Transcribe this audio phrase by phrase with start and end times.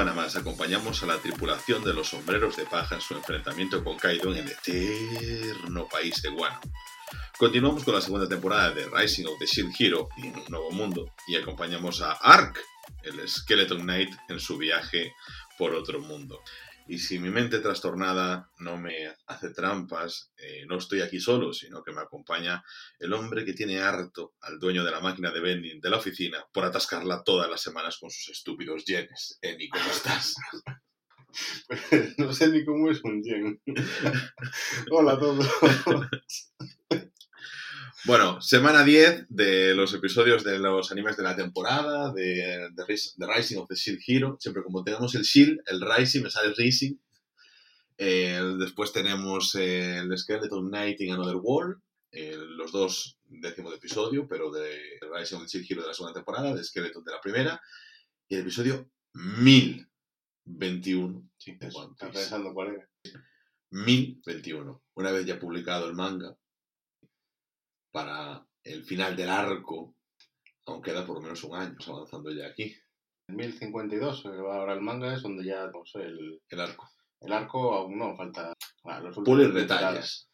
[0.00, 3.98] Semana más acompañamos a la tripulación de los sombreros de paja en su enfrentamiento con
[3.98, 6.58] Kaido en el eterno país de Wano.
[7.36, 10.70] Continuamos con la segunda temporada de Rising of the Shield Hero y en un nuevo
[10.70, 12.58] mundo y acompañamos a Ark,
[13.02, 15.12] el Skeleton Knight, en su viaje
[15.58, 16.42] por otro mundo.
[16.90, 21.84] Y si mi mente trastornada no me hace trampas, eh, no estoy aquí solo, sino
[21.84, 22.64] que me acompaña
[22.98, 26.44] el hombre que tiene harto al dueño de la máquina de vending de la oficina
[26.52, 29.38] por atascarla todas las semanas con sus estúpidos yenes.
[29.40, 30.34] Eni, ¿cómo estás?
[32.18, 33.62] no sé ni cómo es un yen.
[34.90, 35.46] Hola a todos.
[38.06, 43.26] Bueno, semana 10 de los episodios de los animes de la temporada, de, de The
[43.26, 44.38] Rising of the Shield Hero.
[44.40, 46.94] Siempre como tenemos el Shield, el Rising, me sale el Rising.
[47.98, 51.78] Eh, después tenemos eh, el Skeleton Knight in Another World,
[52.10, 54.80] eh, los dos décimo de episodio, pero de
[55.14, 57.60] Rising of the Shield Hero de la segunda temporada, de Skeleton de la primera,
[58.26, 62.88] y el episodio 1021 Sí, de eso, pensando cuál era.
[63.70, 64.82] 1021.
[64.94, 66.34] Una vez ya publicado el manga,
[67.90, 69.94] para el final del arco,
[70.66, 72.74] aún queda por lo menos un año avanzando ya aquí,
[73.28, 76.88] En 1052, que va ahora el manga, es donde ya no sé, el, el arco.
[77.20, 78.52] el arco aún no, falta.
[78.84, 80.28] ah, los Pulir detalles.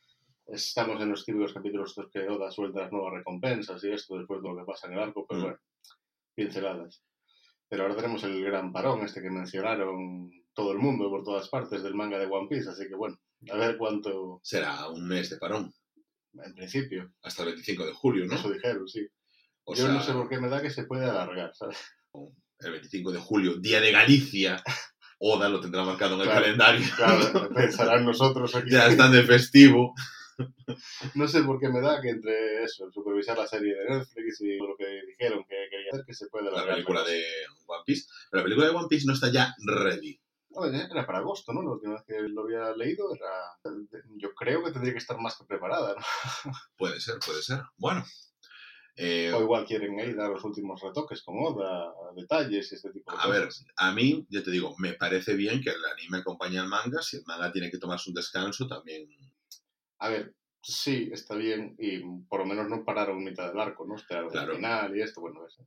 [0.47, 4.41] Estamos en los típicos capítulos estos que Oda suelta las nuevas recompensas y esto después
[4.43, 5.45] de lo que pasa en el arco, pero Mm.
[5.45, 5.59] bueno,
[6.35, 7.03] pinceladas.
[7.69, 11.83] Pero ahora tenemos el gran parón, este que mencionaron todo el mundo por todas partes
[11.83, 13.19] del manga de One Piece, así que bueno,
[13.53, 15.73] a ver cuánto, Será un mes de parón,
[16.45, 18.35] en principio, hasta el 25 de julio, ¿no?
[18.35, 19.07] eso dijeron, sí.
[19.65, 21.79] O Yo sea, no sé por qué me da que se puede alargar, ¿sabes?
[22.61, 24.63] el 25 de julio, Día de Galicia,
[25.19, 26.43] Oda lo tendrá marcado en el Claro.
[26.43, 26.87] calendario.
[26.97, 28.71] Claro, pensarán nosotros aquí.
[28.71, 29.95] ya están de festivo.
[31.15, 34.59] No sé por qué me da que entre eso, supervisar la serie de Netflix y
[34.59, 36.75] lo que dijeron que quería hacer, que se puede La alargar.
[36.75, 37.11] película cosa.
[37.13, 37.23] de
[37.67, 38.07] One Piece.
[38.31, 40.21] Pero la película de One Piece no está ya ready.
[40.65, 41.63] Era para agosto, ¿no?
[41.63, 43.29] La última vez que lo había leído era...
[44.17, 46.01] Yo creo que tendría que estar más que preparada, ¿no?
[46.77, 47.61] Puede ser, puede ser.
[47.77, 48.05] Bueno.
[48.97, 53.13] eh, O igual quieren ahí dar los últimos retoques con Oda, detalles y este tipo
[53.13, 53.67] de A ver, cosas.
[53.77, 57.03] a mí, yo te digo, me parece bien que el anime acompañe al manga.
[57.03, 59.09] Si el manga tiene que tomarse un descanso, también.
[59.99, 63.97] A ver, sí, está bien y por lo menos no pararon mitad del arco, ¿no?
[63.97, 64.51] Esperaron Claro.
[64.53, 65.67] al final y esto, bueno, eso.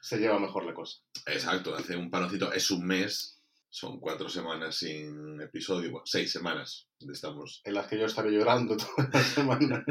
[0.00, 0.98] se lleva mejor la cosa.
[1.26, 2.52] Exacto, hace un paroncito.
[2.52, 3.39] Es un mes,
[3.70, 7.62] son cuatro semanas sin episodio, bueno, seis semanas donde estamos.
[7.64, 9.84] En las que yo estaré llorando toda la semana.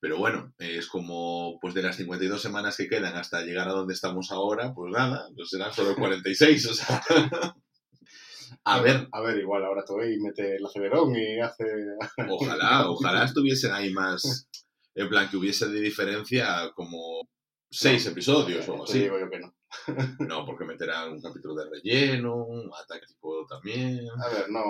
[0.00, 3.94] Pero bueno, es como, pues de las 52 semanas que quedan hasta llegar a donde
[3.94, 7.02] estamos ahora, pues nada, pues serán solo 46, o sea.
[8.64, 11.64] A ver, A ver, igual ahora Toei mete el acelerón y hace...
[12.30, 14.48] ojalá, ojalá estuviesen ahí más,
[14.94, 17.28] en plan que hubiese de diferencia como
[17.70, 19.00] seis episodios o algo así.
[19.00, 19.55] digo yo que no.
[20.20, 24.06] No, porque meterán un capítulo de relleno, un ataque tipo también.
[24.22, 24.64] A ver, no,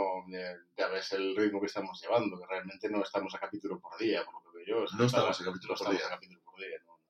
[0.76, 4.24] ya ves el ritmo que estamos llevando, que realmente no estamos a capítulo por día,
[4.24, 4.96] por lo que veo yo.
[4.96, 6.06] No estamos a capítulo no por estamos día.
[6.06, 7.00] a capítulo por día, ¿no?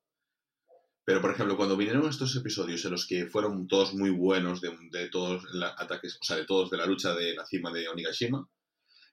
[1.04, 4.76] Pero, por ejemplo, cuando vinieron estos episodios en los que fueron todos muy buenos de,
[4.90, 7.88] de todos los ataques, o sea, de todos de la lucha de la cima de
[7.88, 8.48] Onigashima,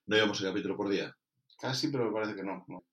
[0.07, 1.15] no íbamos a capítulo por día.
[1.59, 2.65] Casi, pero me parece que no.
[2.67, 2.83] no.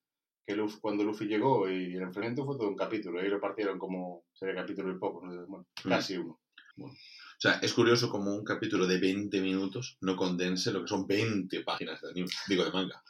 [0.50, 3.78] Que Luffy- cuando Luffy llegó y el enfrentamiento fue todo un capítulo, y lo partieron
[3.78, 5.46] como sería capítulo y poco, ¿no?
[5.46, 5.88] bueno, Mm.
[5.88, 6.40] casi uno.
[6.78, 6.90] O
[7.38, 11.60] sea, es curioso como un capítulo de 20 minutos no condense lo que son 20
[11.60, 13.00] páginas de anime, digo, de manga.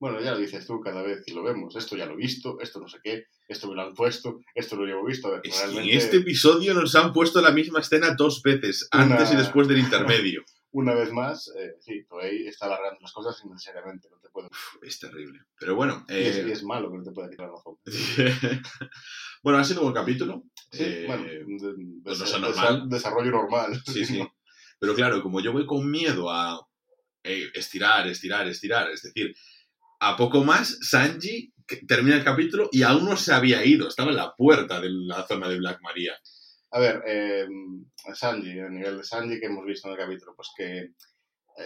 [0.00, 1.76] Bueno, ya lo dices tú cada vez que lo vemos.
[1.76, 4.74] Esto ya lo he visto, esto no sé qué, esto me lo han puesto, esto
[4.74, 5.28] lo llevo visto.
[5.28, 8.88] A ver, Es realmente, en este episodio nos han puesto la misma escena dos veces,
[8.92, 10.42] Una- antes y después del intermedio.
[10.72, 14.48] Una vez más, eh, sí, Toei está alargando las cosas innecesariamente, no te puede...
[14.82, 15.40] Es terrible.
[15.58, 17.76] Pero bueno, Y, es, eh, y es malo que no te pueda quitar la razón.
[19.42, 20.44] bueno, ha sido un capítulo.
[20.70, 22.82] Sí, Eh, bueno, de- de- pues no desa- sea normal.
[22.82, 23.72] desa- desarrollo normal.
[23.86, 24.22] Sí, sí.
[24.78, 26.58] Pero claro, como yo voy con miedo a
[27.22, 29.34] eh, estirar, estirar, estirar, es decir,
[30.00, 31.52] a poco más, Sanji
[31.86, 35.26] termina el capítulo y aún no se había ido, estaba en la puerta de la
[35.26, 36.18] zona de Black Maria.
[36.72, 37.46] A ver, eh,
[38.14, 40.94] Sanji, a nivel de Sanji que hemos visto en el capítulo, pues que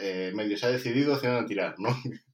[0.01, 1.89] eh, medio se ha decidido hacia dónde tirar, ¿no?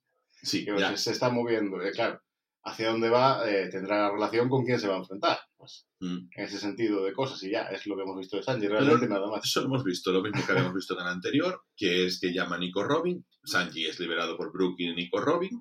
[0.43, 2.22] Sí, Que se, está moviendo, eh, claro.
[2.64, 5.38] Hacia dónde va eh, tendrá relación con quién se va a enfrentar.
[5.56, 6.31] Pues, Mm.
[6.34, 9.06] en ese sentido de cosas, y ya, es lo que hemos visto de Sanji, realmente
[9.06, 9.44] nada más.
[9.44, 12.32] Eso lo hemos visto, lo mismo que habíamos visto en el anterior, que es que
[12.32, 15.61] llama a Nico Robin, Sanji es liberado por Brook y Nico Robin,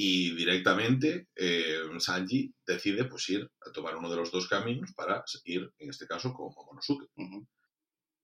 [0.00, 5.24] y directamente eh, Sanji decide pues ir a tomar uno de los dos caminos para
[5.44, 7.10] ir, en este caso, con Momonosuke.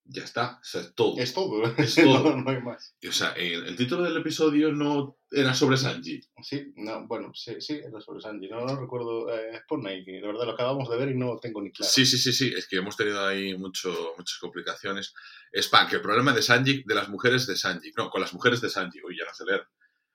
[0.05, 1.19] Ya está, o sea, es todo.
[1.19, 2.31] Es todo, Es todo.
[2.31, 2.95] no, no hay más.
[3.09, 6.21] O sea, el, el título del episodio no era sobre Sanji.
[6.43, 8.47] Sí, no, bueno, sí, sí, era sobre Sanji.
[8.49, 9.35] No, no recuerdo.
[9.37, 11.91] Eh, pon ahí, que la verdad lo acabamos de ver y no tengo ni claro.
[11.91, 15.13] Sí, sí, sí, sí, es que hemos tenido ahí mucho, muchas complicaciones.
[15.51, 18.33] Es pan, que el problema de Sanji, de las mujeres de Sanji, no, con las
[18.33, 19.67] mujeres de Sanji, uy, ya no sé leer.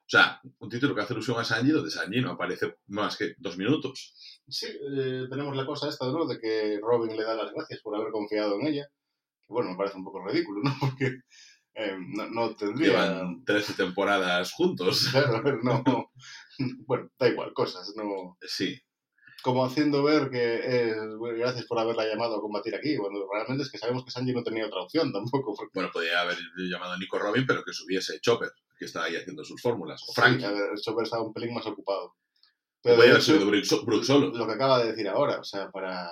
[0.10, 3.36] O sea, un título que hace alusión a Sanji, donde Sanji no aparece más que
[3.38, 4.42] dos minutos.
[4.48, 6.26] Sí, eh, tenemos la cosa esta, ¿no?
[6.26, 8.88] De que Robin le da las gracias por haber confiado en ella.
[9.40, 10.76] Que bueno, me parece un poco ridículo, ¿no?
[10.80, 11.20] Porque
[11.76, 12.88] eh, no, no tendría.
[12.88, 15.10] Llevan 13 temporadas juntos.
[15.12, 15.84] Claro, a ver, no.
[16.88, 18.36] Bueno, da igual, cosas, no.
[18.42, 18.82] Sí,
[19.44, 23.72] Como haciendo ver que bueno, gracias por haberla llamado a combatir aquí, cuando realmente es
[23.72, 25.54] que sabemos que Sanji no tenía otra opción tampoco.
[25.54, 29.16] Porque, bueno, podría haber llamado a Nico Robin, pero que subiese Chopper, que está ahí
[29.18, 30.02] haciendo sus fórmulas.
[30.04, 30.48] O Sí, Frankie.
[30.48, 32.16] ver, Chopper estaba un pelín más ocupado.
[32.81, 33.24] Pero podría de haber
[33.66, 34.28] sido solo.
[34.30, 36.10] lo que acaba de decir ahora, o sea, para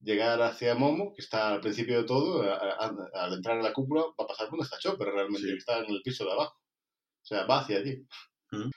[0.00, 3.72] llegar hacia Momo, que está al principio de todo, a- a- al entrar a la
[3.72, 5.52] cúpula, va a pasar cuando está Chopper realmente, Sí.
[5.52, 6.54] que está en el piso de abajo.
[6.56, 8.06] O sea, va hacia allí.
[8.52, 8.70] Mm.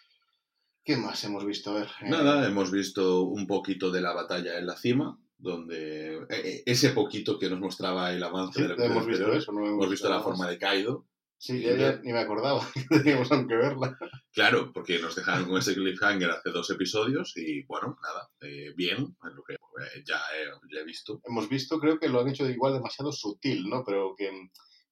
[0.83, 1.69] ¿Qué más hemos visto?
[1.69, 1.87] A ver.
[2.01, 6.63] eh, Nada, hemos visto un poquito de la batalla en la cima, donde eh, eh,
[6.65, 9.89] ese poquito que nos mostraba el avance sí, del episodio hemos visto eso, no hemos
[9.89, 11.05] visto la forma de Kaido.
[11.41, 13.97] Sí, ya, ya ni me acordaba que teníamos aún que verla.
[14.31, 19.17] Claro, porque nos dejaron con ese cliffhanger hace dos episodios y bueno, nada, eh, bien,
[19.27, 21.19] es lo que eh, ya, he, ya he visto.
[21.23, 23.83] Hemos visto, creo que lo han hecho igual demasiado sutil, ¿no?
[23.83, 24.29] Pero que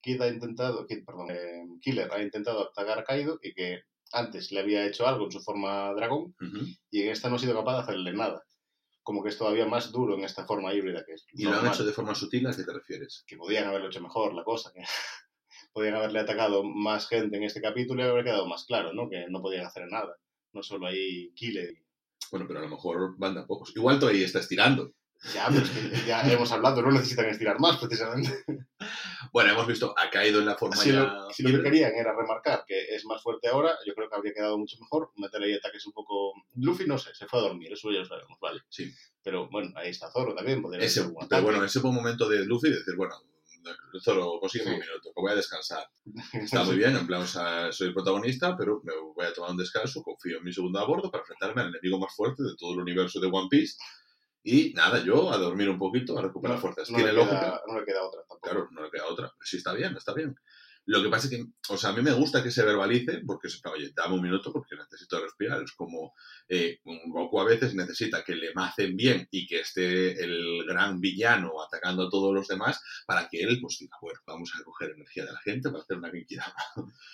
[0.01, 4.52] Kid ha intentado, Kid, perdón, eh, Killer ha intentado atacar a Kaido y que antes
[4.52, 6.34] le había hecho algo en su forma dragón
[6.90, 8.44] y en esta no ha sido capaz de hacerle nada.
[9.04, 11.28] Como que es todavía más duro en esta forma híbrida que es.
[11.31, 13.24] Y lo han hecho de forma sutil, ¿a qué te refieres?
[13.28, 14.72] Que podían haberlo hecho mejor la cosa.
[14.74, 14.81] Que
[15.74, 19.10] podían haberle atacado más gente en este capítulo y haber quedado más claro, ¿no?
[19.10, 20.16] Que no podían hacer nada.
[20.54, 21.74] No solo ahí Killer.
[22.31, 23.75] Bueno, pero a lo mejor van a pocos.
[23.75, 24.94] Igual todavía está estirando.
[25.33, 28.44] Ya, pero es que ya hemos hablado, no necesitan estirar más precisamente.
[29.33, 31.04] Bueno, hemos visto a Kaido en la forma Si ya...
[31.04, 34.16] lo, si lo que querían era remarcar que es más fuerte ahora, yo creo que
[34.16, 36.33] habría quedado mucho mejor meter ahí ataques un poco...
[36.56, 38.62] Luffy, no sé, se fue a dormir, eso ya lo sabemos, vale.
[38.69, 38.92] Sí.
[39.21, 42.45] Pero bueno, ahí está Zoro también, podría Ese, pero bueno, ese fue un momento de
[42.45, 43.16] Luffy de decir, bueno,
[44.04, 44.70] Zoro, consigue Sí.
[44.72, 45.88] un minuto, que voy a descansar.
[46.34, 49.52] Está muy bien, en plan, o sea, soy el protagonista, pero me voy a tomar
[49.52, 52.56] un descanso, confío en mi segundo a bordo para enfrentarme al enemigo más fuerte de
[52.58, 53.76] todo el universo de One Piece.
[54.42, 56.90] Y nada, yo a dormir un poquito, a recuperar No, fuerzas.
[56.90, 57.40] no ¿Tiene le lógica?
[57.40, 58.40] queda- no le queda otra tampoco.
[58.42, 59.34] Claro, no le queda otra.
[59.44, 60.34] Sí, está bien, está bien.
[60.92, 63.48] Lo que pasa es que, o sea, a mí me gusta que se verbalice, porque
[63.48, 65.62] es, oye, dame un minuto porque necesito respirar.
[65.62, 66.14] Es como
[66.48, 71.00] eh, un Goku a veces necesita que le macen bien y que esté el gran
[71.00, 74.90] villano atacando a todos los demás para que él, pues diga, bueno, vamos a recoger
[74.90, 76.56] energía de la gente para hacer una Genkidama.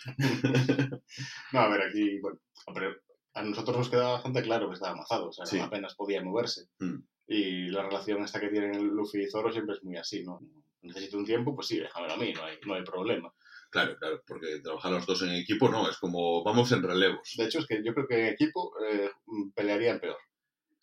[1.52, 2.40] No, a ver, aquí, bueno,
[2.74, 2.96] pero
[3.34, 5.60] a nosotros nos queda bastante claro que estaba amazado, o sea, Sí.
[5.60, 6.70] apenas podía moverse.
[6.80, 6.96] Mm.
[7.28, 10.40] Y la relación esta que tienen Luffy y Zoro siempre es muy así, ¿no?
[10.82, 13.34] Necesito un tiempo, pues sí, déjamelo a mí, no hay, no hay problema.
[13.76, 17.34] Claro, claro, porque trabajar los dos en equipo no, es como vamos en relevos.
[17.38, 19.12] De hecho, es que yo creo que en equipo eh,
[19.54, 20.18] pelearían peor.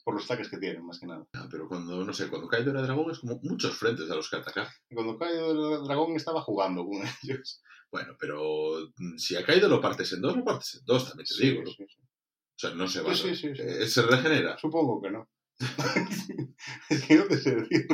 [0.05, 1.25] Por los ataques que tienen, más que nada.
[1.33, 4.29] Ah, Pero cuando, no sé, cuando Kaido era dragón es como muchos frentes a los
[4.29, 4.69] que atacar.
[4.93, 7.63] Cuando Kaido el dragón estaba jugando con ellos.
[7.91, 11.27] Bueno, pero mm, si a Kaido lo partes en dos, lo partes en dos, también
[11.27, 11.63] te Sí, digo.
[11.63, 11.71] ¿no?
[11.71, 12.01] sí, sí.
[12.03, 13.15] O sea, no se va.
[13.15, 13.63] Sí, sí, sí, sí.
[13.65, 14.59] Eh, se regenera.
[14.59, 15.29] Supongo que no.
[16.91, 17.87] es que no te sé decir.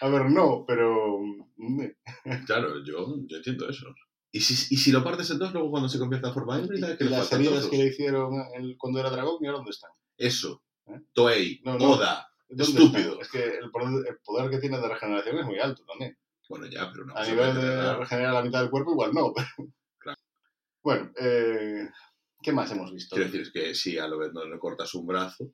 [0.00, 1.18] A ver, no, pero...
[1.56, 1.82] mm,
[2.46, 3.94] Claro, yo, yo entiendo eso.
[4.36, 6.98] ¿Y si, y si lo partes en dos, luego cuando se convierta en forma híbrida,
[6.98, 7.68] que las trozos?
[7.68, 9.92] que le hicieron el- cuando era dragón, mira dónde están.
[10.16, 10.60] Eso.
[10.86, 11.00] ¿Eh?
[11.12, 11.92] Toei, No, no.
[11.92, 12.26] Oda.
[12.48, 12.98] ¿Dónde Estúpido.
[12.98, 13.20] están?
[13.20, 16.18] Es que el poder, el poder que tiene de regeneración es muy alto también.
[16.48, 17.16] Bueno, ya, pero no.
[17.16, 19.32] A nivel de regenerar la mitad del cuerpo, igual no.
[19.98, 20.18] Claro.
[20.82, 21.88] Bueno, eh,
[22.42, 23.14] ¿qué más hemos visto?
[23.14, 25.44] Quiero decir, es que si a lo vez no le cortas un brazo,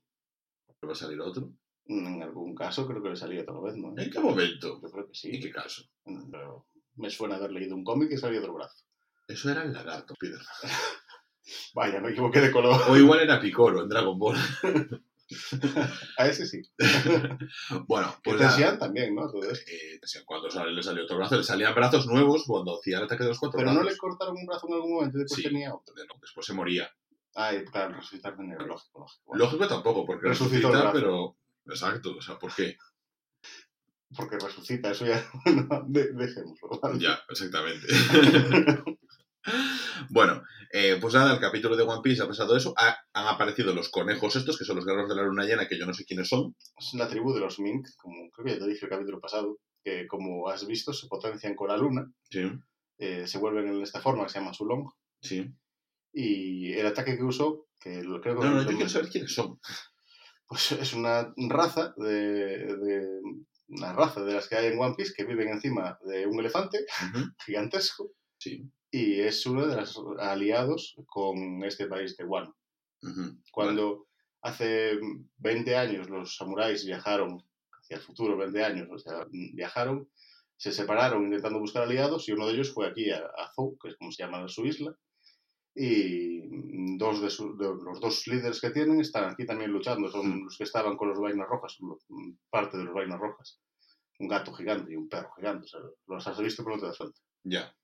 [0.81, 1.53] le va a salir otro.
[1.85, 3.93] En algún caso creo que le salía otra vez, ¿no?
[3.97, 4.81] ¿En qué momento?
[4.83, 5.29] Yo creo que sí.
[5.37, 5.83] ¿Y qué caso?
[6.31, 6.67] Pero
[7.01, 8.85] me suena haber leído un cómic y salía otro brazo.
[9.29, 10.39] Eso era el lagarto, Peter.
[11.75, 12.81] Vaya, me equivoqué de color.
[12.89, 14.37] O igual era Picoro en Dragon Ball.
[16.19, 16.61] A ese sí.
[17.87, 18.49] Bueno, pues nada.
[18.51, 19.31] Tensian también, ¿no?
[19.31, 19.43] Todo.
[19.51, 23.23] Eh, cuando sale- le salió otro brazo, le salían brazos nuevos cuando hacía el ataque
[23.23, 25.49] de los cuatro Pero no le cortaron un brazo en algún momento después Sí.
[25.49, 25.95] tenía otro.
[25.97, 26.91] No, después se moría.
[27.37, 29.23] Ay, claro, resucitar de lógico, lógico.
[29.27, 30.99] Bueno, Lógico tampoco, porque Resucitó el resucita, brazo.
[30.99, 31.37] pero...
[31.67, 32.77] Exacto, o sea, ¿por qué?
[34.17, 35.25] Porque resucita, eso ya.
[35.47, 36.69] no, de- dejémoslo.
[36.83, 36.99] ¿vale?
[36.99, 37.87] Ya, exactamente.
[40.11, 42.75] bueno, eh, pues nada, el capítulo de One Piece ha pasado eso.
[42.77, 45.79] Ha- han aparecido los conejos estos, que son los guerreros de la luna llena, que
[45.79, 46.55] yo no sé quiénes son.
[46.77, 49.59] Es la tribu de los Mink, como creo que ya te dije el capítulo pasado,
[49.85, 52.51] que como has visto, se potencian con la luna, Sí,
[52.99, 54.91] eh, se vuelven en esta forma que se llama Sulong,
[55.23, 55.47] sí.
[56.13, 59.33] y el ataque que usó, que lo creo que No, no, yo quiero saber quiénes
[59.35, 59.59] son.
[60.49, 63.21] pues es una raza de, de
[63.71, 66.85] una raza de las que hay en One Piece que viven encima de un elefante
[67.45, 68.65] gigantesco Sí.
[68.91, 72.57] y es uno de los aliados con este país de Wano.
[73.53, 74.07] Cuando
[74.43, 74.99] hace
[75.39, 77.43] 20 años los samuráis viajaron
[77.81, 80.11] hacia el futuro, 20 años, o sea, viajaron,
[80.57, 83.89] se separaron intentando buscar aliados y uno de ellos fue aquí a, a Zou, que
[83.91, 84.95] es como se llama su isla,
[85.75, 90.29] y dos de, su- de los dos líderes que tienen están aquí también luchando, son
[90.41, 90.45] Mm.
[90.45, 91.99] los que estaban con los vainas rojas, lo-
[92.51, 93.61] parte de los vainas rojas.
[94.19, 96.89] Un gato gigante y un perro gigante, o sea, los has visto pero no te
[96.89, 97.19] das cuenta.
[97.45, 97.75] Ya.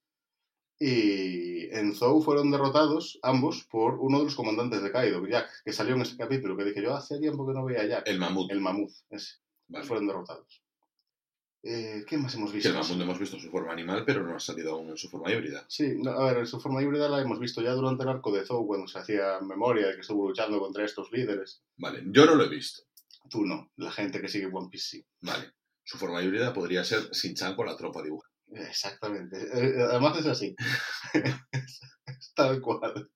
[0.79, 5.73] Y en Zou fueron derrotados ambos por uno de los comandantes de Kaido, Jack, que
[5.73, 8.19] salió en este capítulo, que dije yo hace tiempo que no veía a Jack, El
[8.19, 8.51] mamut.
[8.51, 9.37] el mamut, ese.
[9.69, 9.87] Vale.
[9.87, 10.63] Fueron derrotados.
[11.63, 12.73] Eh, ¿Qué más hemos Que visto?
[12.73, 15.33] lo hemos visto en su forma animal, pero no ha salido aún en su forma
[15.33, 15.65] híbrida.
[15.69, 18.31] Sí, no, a ver, en su forma híbrida la hemos visto ya durante el arco
[18.33, 21.63] de Zou, cuando se hacía memoria de que estuvo luchando contra estos líderes.
[21.77, 22.83] Vale, yo no lo he visto.
[23.29, 25.07] Tú no, la gente que sigue One Piece sí.
[25.23, 25.53] Vale.
[25.83, 28.29] Su forma híbrida podría ser Shin-Chan con la tropa dibuja.
[28.53, 29.37] Exactamente.
[29.37, 30.55] Eh, además es así.
[31.13, 33.11] es tal cual.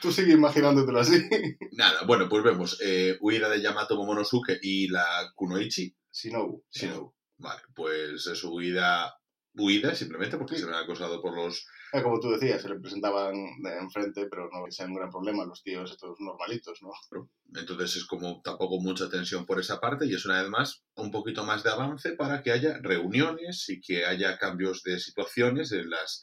[0.00, 1.28] Tú sigue imaginándotelo así.
[1.72, 5.94] Nada, bueno, pues vemos eh, huida de Yamato Momonosuke y la Kunoichi.
[6.12, 6.64] Shinobu.
[6.70, 7.14] Shinobu.
[7.38, 9.14] Vale, pues es huida,
[9.54, 10.60] huida simplemente porque Sí.
[10.60, 11.66] se ven acosados por los...
[11.92, 15.10] Eh, como tú decías, se le presentaban de enfrente, pero no que sea un gran
[15.10, 16.90] problema los tíos estos normalitos, ¿no?
[17.54, 21.10] Entonces es como tampoco mucha tensión por esa parte y es una vez más un
[21.10, 25.88] poquito más de avance para que haya reuniones y que haya cambios de situaciones en
[25.88, 26.22] las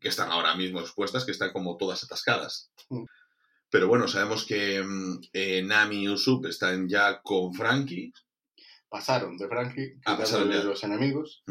[0.00, 2.70] que están ahora mismo expuestas, que están como todas atascadas.
[2.90, 3.04] Mm.
[3.70, 8.12] Pero bueno, sabemos que mm, eh, Nami y Usopp están ya con Frankie.
[8.88, 10.62] Pasaron de Frankie, Ah, pasaron ya.
[10.62, 11.42] los enemigos,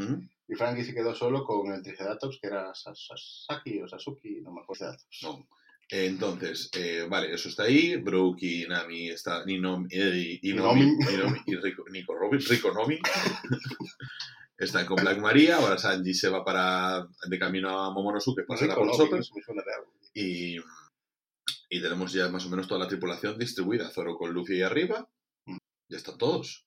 [0.47, 3.05] y Frankie se quedó solo con el Triceratops, que era Sas-
[3.45, 4.95] Sasaki o Sasuki, no me acuerdo.
[5.21, 5.47] No.
[5.89, 7.95] Entonces, eh, vale, eso está ahí.
[7.97, 9.45] Brooke y Nami está.
[9.45, 11.39] Ni Nom- eh, y, Nomi, Nomi.
[11.45, 12.99] y Rico, Nico Robin, Rico Nomi.
[14.57, 15.57] Están con Black Maria.
[15.57, 19.19] Ahora Sanji se va para de camino a Momonosuke para Rico, por no, Chopper.
[19.19, 19.93] eso me suena de algo.
[20.13, 20.57] Y,
[21.69, 23.89] y tenemos ya más o menos toda la tripulación distribuida.
[23.89, 25.07] Zoro con Luffy ahí arriba.
[25.45, 25.57] Mm.
[25.89, 26.65] Ya están todos.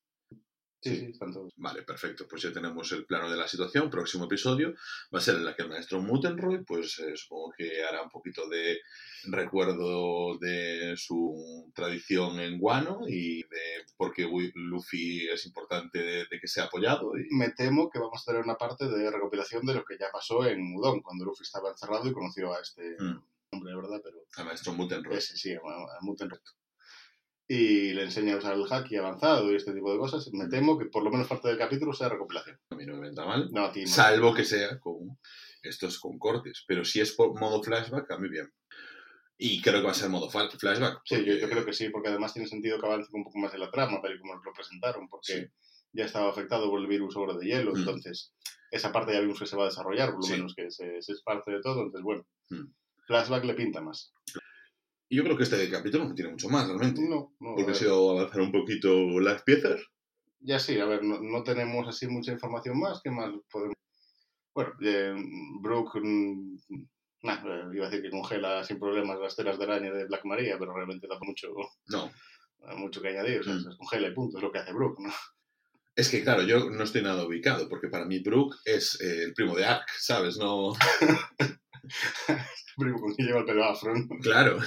[0.82, 1.04] Sí, Sí.
[1.12, 1.52] están todos.
[1.56, 2.26] Vale, perfecto.
[2.28, 3.90] Pues ya tenemos el plano de la situación.
[3.90, 4.74] Próximo episodio
[5.14, 8.08] va a ser en la que el maestro Mutenroy, pues eh, supongo que hará un
[8.08, 8.78] poquito de
[9.24, 16.40] recuerdo de su tradición en Guano y de por qué Luffy es importante de, de
[16.40, 17.12] que sea apoyado.
[17.18, 20.06] Y, Me temo que vamos a tener una parte de recopilación de lo que ya
[20.12, 23.22] pasó en Udon, cuando Luffy estaba encerrado y conoció a este Mm.
[23.52, 24.00] hombre, ¿verdad?
[24.02, 25.16] Pero al maestro Mutenroy.
[25.18, 26.52] ese sí, a, a Muten Recto.
[27.52, 30.30] Y le enseña a usar el haki avanzado y este tipo de cosas.
[30.32, 32.56] Me temo que por lo menos parte del capítulo sea recopilación.
[32.70, 33.48] A mí no me venta mal.
[33.50, 33.86] No, a ti no.
[33.88, 35.18] Salvo que sea con
[35.60, 36.62] estos con cortes.
[36.68, 38.48] Pero si es por modo flashback, a mí bien.
[39.36, 41.00] Y creo que va a ser modo flashback.
[41.04, 43.60] Sí, yo, creo que sí, porque además tiene sentido que avance un poco más en
[43.60, 45.46] la trama, tal y como nos lo presentaron, porque Sí.
[45.92, 47.78] ya estaba afectado por el virus obra de hielo, Mm.
[47.78, 48.32] entonces
[48.70, 50.32] esa parte ya vimos que se va a desarrollar, por lo Sí.
[50.34, 52.66] menos que ese es parte de todo, entonces bueno, Mm.
[53.08, 54.12] flashback le pinta más.
[55.10, 57.02] Y yo creo que este capítulo no tiene mucho más realmente.
[57.02, 59.80] No, no, Porque ha sido avanzar un poquito las piezas.
[60.40, 63.74] ya sí, a ver, no, no tenemos así mucha información más, ¿qué más podemos...?
[64.54, 65.14] Bueno, eh,
[65.60, 66.58] Brooke, mm,
[67.24, 70.24] nah, eh, iba a decir que congela sin problemas las telas de araña de Black
[70.24, 71.48] Maria, pero realmente da mucho,
[71.88, 72.10] No.
[72.78, 73.62] mucho que añadir, o sea, Mm.
[73.72, 75.12] se congela y punto, es lo que hace Brooke, ¿no?
[75.96, 79.34] Es que, claro, yo no estoy nada ubicado, porque para mí Brooke es eh, el
[79.34, 80.38] primo de Ark, ¿sabes?
[80.38, 80.72] No.
[82.76, 84.06] Primo con que lleva el pelo afro, ¿no?
[84.20, 84.58] Claro.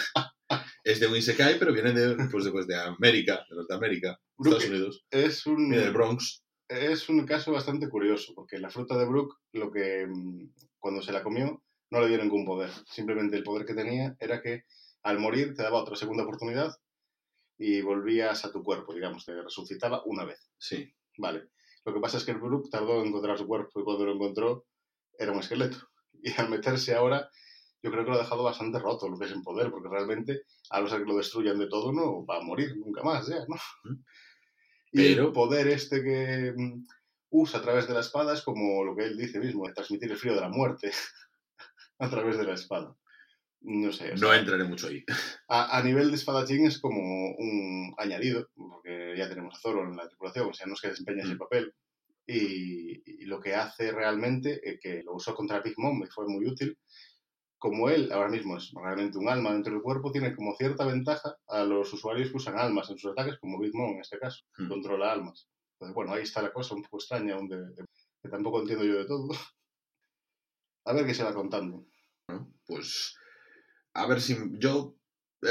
[0.84, 4.38] Es de un Isekai, pero viene de, pues, de, pues, de América, de Norteamérica, Estados
[4.38, 5.06] Brooke Unidos.
[5.10, 6.44] es un, Viene del Bronx.
[6.68, 11.12] es un caso bastante curioso, porque la fruta de Brooke, lo que mm, cuando se
[11.12, 12.70] la comió, no le dio ningún poder.
[12.86, 14.64] Simplemente el poder que tenía era que
[15.04, 16.76] al morir te daba otra segunda oportunidad
[17.58, 20.52] y volvías a tu cuerpo, digamos, te resucitaba una vez.
[20.58, 20.94] Sí.
[21.18, 21.50] Vale.
[21.86, 24.14] Lo que pasa es que el Brooke tardó en encontrar su cuerpo y cuando lo
[24.14, 24.66] encontró
[25.18, 25.78] era un esqueleto.
[26.22, 27.30] Y al meterse ahora,
[27.82, 30.44] yo creo que lo ha dejado bastante roto lo que es en poder, porque realmente,
[30.70, 33.40] a no ser que lo destruyan de todo, no va a morir nunca más ya,
[33.48, 33.56] ¿no?
[33.84, 34.04] Mm.
[34.94, 36.86] Y el Pero- poder este que mm,
[37.32, 40.12] usa a través de la espada es como lo que él dice mismo, de transmitir
[40.12, 40.92] el frío de la muerte
[42.00, 42.96] a través de la espada.
[43.66, 44.12] No sé.
[44.12, 45.04] o No entraré mucho ahí.
[45.48, 49.96] a, a nivel de espadachín es como un añadido, porque ya tenemos a Zoro en
[49.96, 51.38] la tripulación, o sea, no es que desempeñe ese Mm.
[51.40, 51.74] papel.
[52.26, 56.26] Y, y lo que hace realmente, eh, que lo usó contra Big Mom y fue
[56.28, 56.78] muy útil,
[57.58, 61.36] como él ahora mismo es realmente un alma dentro del cuerpo, tiene como cierta ventaja
[61.48, 64.44] a los usuarios que usan almas en sus ataques, como Big Mom en este caso,
[64.58, 64.68] Mm.
[64.70, 65.48] controla almas.
[65.74, 67.86] Entonces, bueno, ahí está la cosa un poco extraña, aún de- de-
[68.22, 69.28] que tampoco entiendo yo de todo.
[70.86, 71.86] A ver qué se va contando.
[72.66, 73.16] Pues
[73.94, 74.96] a ver si yo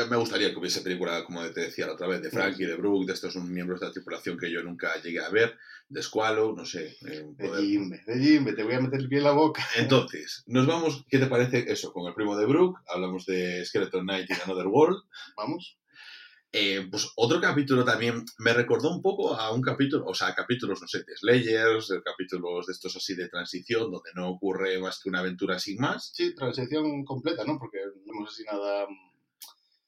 [0.08, 3.06] Me gustaría que hubiese película, como te decía la otra vez, de Frankie, de Brooke,
[3.06, 5.56] de estos miembros de la tripulación que yo nunca llegué a ver,
[5.88, 6.96] de Squalo, no sé.
[7.06, 9.62] eh, De poder- Jimbe, de Jimbe, te voy a meter el pie en la boca.
[9.76, 11.92] Entonces, nos vamos, ¿qué te parece eso?
[11.92, 15.02] Con el primo de Brooke, hablamos de Skeleton Knight in Another World.
[15.36, 15.78] Vamos.
[16.54, 20.34] Eh, pues otro capítulo también me recordó un poco a un capítulo, o sea, a
[20.34, 24.78] capítulos, no sé, de Slayers, de capítulos de estos así de transición, donde no ocurre
[24.78, 26.12] más que una aventura sin más.
[26.14, 27.58] Sí, transición completa, ¿no?
[27.58, 28.86] Porque no hemos así nada...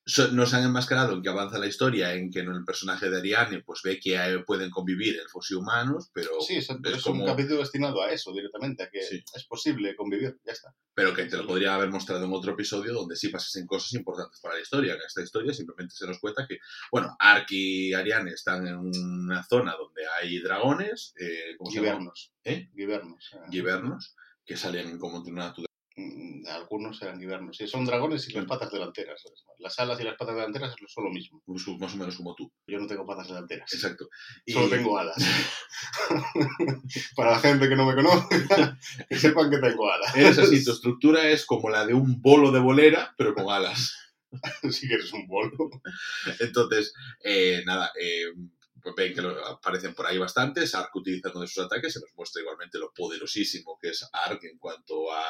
[0.06, 3.62] So- Nos han enmascarado en que avanza la historia, en que el personaje de Ariane
[3.62, 7.23] pues ve que eh, pueden convivir elfos y humanos, pero, Sí, es, es es como-
[7.25, 9.25] un capítulo destinado a eso directamente, a que Sí.
[9.34, 10.75] es posible convivir, ya está.
[10.96, 14.38] pero que te lo podría haber mostrado en otro episodio donde sí pasasen cosas importantes
[14.40, 14.94] para la historia.
[14.94, 16.58] En esta historia simplemente se nos cuenta que,
[16.92, 22.12] bueno, Ark y Ariane están en una zona donde hay dragones, eh, ¿cómo se llama?
[22.44, 22.68] ¿Eh?
[22.76, 23.30] Givernos.
[23.34, 23.38] eh.
[23.50, 25.52] Givernos, que salen como una
[26.49, 27.57] Algunos eran givernos.
[27.57, 29.23] Sí, son dragones y las patas delanteras.
[29.59, 31.41] Las alas y las patas delanteras son lo mismo.
[31.47, 32.51] pues, más o menos como tú.
[32.67, 33.73] Yo no tengo patas delanteras.
[33.73, 34.09] Exacto.
[34.45, 35.17] Y- Solo tengo alas.
[37.17, 38.27] Para la gente que no me conoce,
[39.09, 40.17] que sepan que tengo alas.
[40.17, 43.97] Eres así, tu estructura es como la de un bolo de bolera, pero con alas.
[44.69, 45.53] Sí que eres un bolo.
[46.41, 48.25] Entonces, eh, nada, eh,
[48.97, 50.75] ven que lo- aparecen por ahí bastantes.
[50.75, 54.41] Ark utiliza uno de sus ataques, se nos muestra igualmente lo poderosísimo que es Ark
[54.45, 55.25] en cuanto a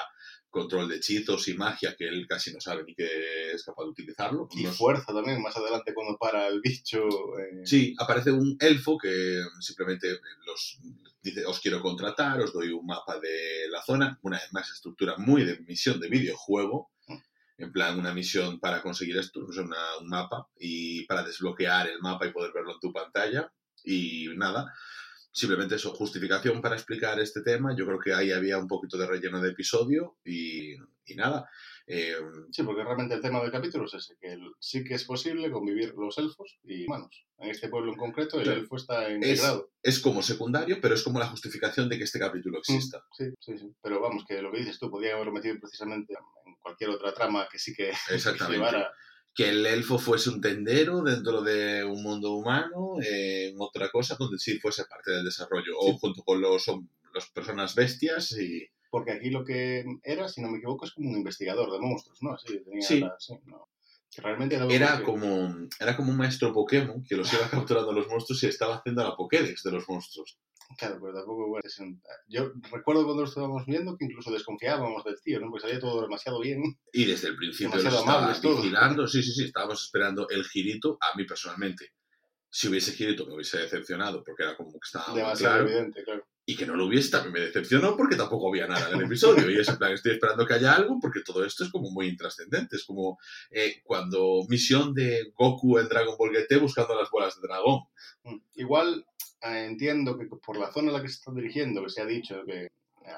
[0.48, 3.90] control de hechizos y magia, que él casi no sabe ni que es capaz de
[3.90, 4.48] utilizarlo.
[4.52, 7.08] Y fuerza también, más adelante cuando para el bicho.
[7.38, 10.08] eh, Sí, aparece un elfo que simplemente
[10.46, 10.78] los
[11.22, 15.44] dice, os quiero contratar, os doy un mapa de la zona, una más estructura muy
[15.44, 16.90] de misión de videojuego.
[17.56, 21.88] En plan una misión para conseguir esto, o sea, una- un mapa, y para desbloquear
[21.88, 23.52] el mapa y poder verlo en tu pantalla,
[23.84, 24.72] y nada,
[25.32, 29.06] simplemente eso, justificación para explicar este tema, yo creo que ahí había un poquito de
[29.06, 30.74] relleno de episodio, y,
[31.06, 31.48] y nada.
[31.86, 32.14] eh,
[32.50, 35.50] Sí, porque realmente el tema del capítulo es ese, que el- sí que es posible
[35.50, 37.26] convivir los elfos y humanos.
[37.38, 39.70] En este pueblo en concreto el elfo está integrado.
[39.82, 43.04] es como secundario, pero es como la justificación de que este capítulo exista.
[43.12, 43.70] Sí, sí, sí.
[43.82, 47.46] Pero vamos, que lo que dices tú, podría haberlo metido precisamente en cualquier otra trama
[47.52, 48.56] que sí que Exactamente.
[48.58, 48.92] llevara...
[49.34, 54.38] que el elfo fuese un tendero dentro de un mundo humano, eh, otra cosa donde
[54.38, 56.66] sí fuese parte del desarrollo, o junto con los,
[57.14, 58.66] las personas bestias y...
[58.90, 62.18] Porque aquí lo que era, si no me equivoco, es como un investigador de monstruos,
[62.22, 62.32] ¿no?
[62.34, 63.00] Así, tenía Sí.
[63.00, 63.68] la- sí, no.
[64.14, 65.02] Que realmente Era qué.
[65.02, 68.76] como, era como un maestro Pokémon que los iba capturando a los monstruos y estaba
[68.76, 70.38] haciendo la Pokédex de los monstruos.
[70.78, 71.48] Claro, pero tampoco...
[71.48, 75.50] bueno, es un- Yo recuerdo cuando lo estábamos viendo que incluso desconfiábamos del tío, ¿no?
[75.50, 76.62] Porque salía todo demasiado bien.
[76.92, 78.62] Y desde el principio amables todos.
[78.62, 79.06] vigilando.
[79.06, 80.98] Sí, sí, sí, estábamos esperando el girito.
[81.00, 81.92] A mí personalmente,
[82.50, 85.68] si hubiese girito me hubiese decepcionado porque era como que estaba demasiado claro.
[85.68, 86.26] evidente, claro.
[86.46, 89.50] y que no lo hubiese también me decepcionó porque tampoco había nada en el episodio.
[89.50, 92.06] Y es en plan, estoy esperando que haya algo porque todo esto es como muy
[92.06, 92.76] intrascendente.
[92.76, 93.18] Es como
[93.50, 97.80] eh, cuando misión de Goku en Dragon Ball GT buscando las bolas de dragón.
[98.22, 98.36] Mm.
[98.54, 99.04] Igual
[99.44, 102.42] entiendo que por la zona a la que se está dirigiendo, que se ha dicho
[102.46, 102.68] que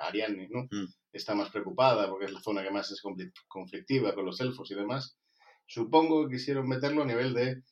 [0.03, 0.63] Ariane ¿no?
[0.71, 0.87] Mm.
[1.13, 4.71] está más preocupada porque es la zona que más es conflic- conflictiva con los elfos
[4.71, 5.17] y demás,
[5.67, 7.63] supongo que quisieron meterlo a nivel de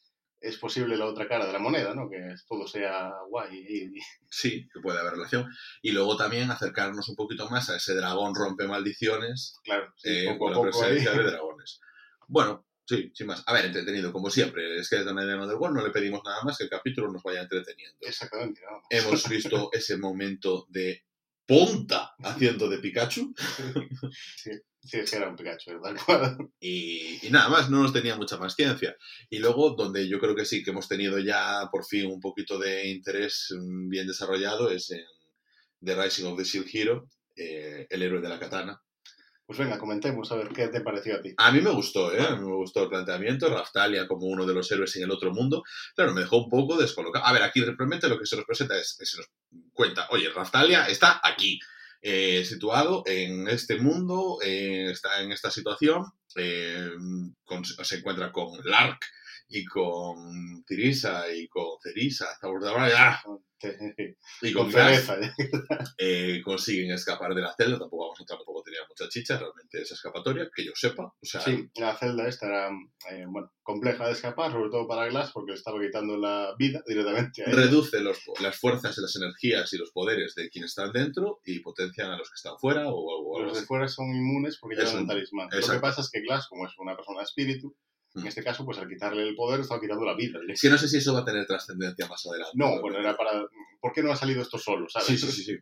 [0.41, 2.11] es posible la otra cara de la moneda, ¿no?
[2.11, 3.95] que todo sea guay.
[4.31, 5.47] Sí, que puede haber relación.
[5.81, 10.27] Y luego también acercarnos un poquito más a ese dragón rompe maldiciones claro, sí, eh,
[10.37, 10.63] poco la ahí.
[10.65, 11.81] presencia de dragones.
[12.29, 13.43] Bueno, sí, sin más.
[13.47, 14.79] A ver, entretenido como siempre.
[14.79, 17.23] Es que de Night del World no le pedimos nada más que el capítulo nos
[17.23, 17.99] vaya entreteniendo.
[18.01, 18.83] Exactamente, ¿no?
[18.91, 21.05] Hemos visto ese momento de
[21.47, 23.35] Ponta haciendo de Pikachu.
[24.37, 24.51] sí,
[24.83, 25.79] sí, es que era un Pikachu, ¿eh?
[25.83, 26.39] tal cual.
[26.59, 28.97] Y, y nada más, no nos tenía mucha más ciencia.
[29.29, 32.59] Y luego, donde yo creo que sí que hemos tenido ya por fin un poquito
[32.59, 35.05] de interés mm, bien desarrollado, es en
[35.83, 38.81] The Rising of the Shield Hero, eh, el héroe de la katana.
[39.47, 41.35] Pues venga, comentemos a ver qué te pareció a ti.
[41.37, 42.27] A mí me gustó, ¿eh?
[42.27, 45.33] A mí me gustó el planteamiento, Raftalia como uno de los héroes en el otro
[45.33, 45.63] mundo.
[45.95, 47.27] Claro, me dejó un poco descolocado.
[47.27, 49.29] A ver, aquí realmente lo que se nos presenta es, se nos
[49.75, 51.59] cuenta, oye, Raftalia está aquí,
[52.01, 56.05] eh, situado en este mundo, eh, está en esta situación,
[56.37, 56.91] eh,
[57.45, 59.01] con- se encuentra con Lark
[59.49, 63.23] y con Tirisa y con Cerisa, ¡ah!
[64.43, 64.73] Y con Con
[65.99, 68.39] eh, consiguen escapar de la celda, tampoco vamos a entrar,
[68.75, 72.47] tenía mucha chicha realmente esa escapatoria, que yo sepa, o sea, Sí, la celda esta
[72.47, 72.69] era
[73.11, 76.83] eh, bueno, compleja de escapar, sobre todo para Glass, porque le estaba quitando la vida
[76.87, 77.57] directamente a él.
[77.57, 82.11] reduce los- las fuerzas, las energías y los poderes de quienes están dentro y potencian
[82.11, 82.95] a los que están fuera o,
[83.37, 83.67] o Los de así.
[83.67, 85.49] fuera son inmunes porque llevan un- talismán.
[85.53, 87.75] Lo que pasa es que Glass, como es una persona de espíritu,
[88.17, 88.27] en Mm.
[88.29, 90.39] este caso, pues al quitarle el poder, estaba quitando la vida.
[90.49, 92.53] Es que no sé si eso va a tener trascendencia más adelante.
[92.55, 93.45] No, bueno, era para...
[93.81, 95.09] ¿Por qué no ha salido esto solo, sabes?
[95.09, 95.57] Sí, sí, sí, sí.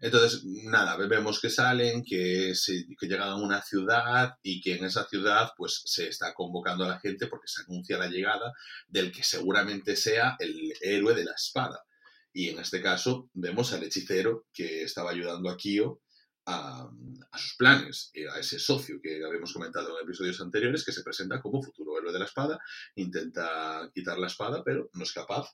[0.00, 5.04] Entonces, nada, vemos que salen, que, se, llegan a una ciudad y que en esa
[5.06, 8.54] ciudad pues se está convocando a la gente porque se anuncia la llegada
[8.88, 11.84] del que seguramente sea el héroe de la espada.
[12.32, 16.00] Y en este caso vemos al hechicero que estaba ayudando a Kyo
[16.46, 16.88] a,
[17.32, 21.42] a, sus planes, a ese socio que habíamos comentado en episodios anteriores, que se presenta
[21.42, 22.58] como futuro héroe de la espada,
[22.94, 25.50] intenta quitar la espada, pero no es capaz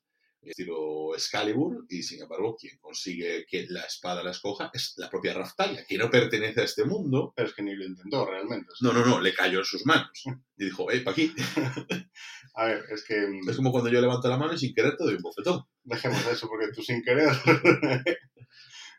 [0.48, 5.35] estilo Excalibur, y sin embargo, quien consigue que la espada la escoja es la propia
[5.35, 7.32] Raftalia, que no pertenece a este mundo.
[7.35, 8.72] Pero es que ni lo intentó realmente.
[8.80, 10.11] No, no, no, le cayó en sus manos.
[10.56, 11.32] Y dijo, ¡eh, pa' aquí!
[12.54, 13.40] a ver, es que.
[13.48, 15.64] Es como cuando yo levanto la mano y sin querer te doy un bofetón.
[15.82, 17.28] Dejemos eso, porque tú sin querer.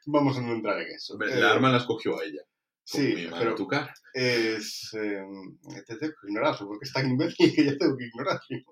[0.06, 1.18] Vamos a no entrar en eso.
[1.20, 1.44] La eh...
[1.44, 2.42] arma la escogió a ella.
[2.84, 3.94] Sí, mi pero tu cara.
[4.14, 4.94] es.
[4.94, 5.22] Eh,
[5.86, 8.64] te tengo que ignorarlo, porque es tan imbécil que ya tengo que ignorarlo.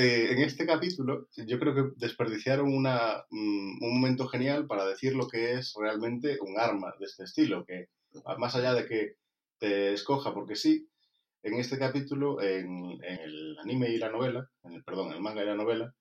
[0.00, 5.16] Eh, en este capítulo yo creo que desperdiciaron una, mm, un momento genial para decir
[5.16, 7.88] lo que es realmente un arma de este estilo, que
[8.38, 9.16] más allá de que
[9.58, 10.88] te escoja porque sí,
[11.42, 15.42] en este capítulo, en, el anime y la novela, en el, perdón, en el manga
[15.42, 15.92] y la novela,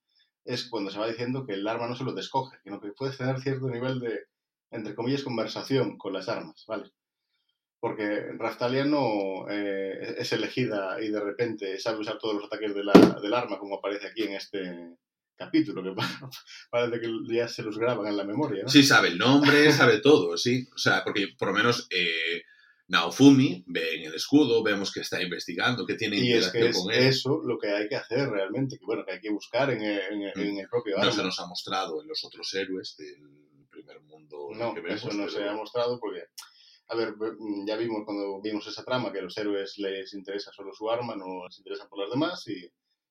[0.46, 2.92] es cuando se va diciendo que el arma no se lo te escoge, sino que
[2.92, 4.20] puedes tener cierto nivel de,
[4.70, 6.92] entre comillas, conversación con las armas, ¿vale?
[7.80, 12.84] Porque Raftalia no eh, es elegida y de repente sabe usar todos los ataques de
[12.84, 14.96] la, del arma, como aparece aquí en este
[15.36, 15.94] capítulo, que
[16.72, 18.63] parece que ya se los graban en la memoria.
[18.63, 18.70] ¿no?
[18.70, 20.68] Sí, sabe el nombre, sabe todo, sí.
[20.74, 22.42] O sea, porque por lo menos eh,
[22.88, 26.70] Naofumi ve en el escudo, vemos que está investigando, que tiene y es interacción que
[26.70, 27.04] es con él.
[27.08, 30.22] eso lo que hay que hacer realmente, que bueno, que hay que buscar en, en,
[30.36, 31.12] en el propio No arma.
[31.13, 35.04] se nos ha mostrado en los otros héroes del primer mundo No, que vemos.
[35.04, 36.24] eso no se ha mostrado porque,
[36.89, 37.15] a ver,
[37.65, 41.15] ya vimos cuando vimos esa trama que a los héroes les interesa solo su arma,
[41.15, 42.69] no les interesan por las demás y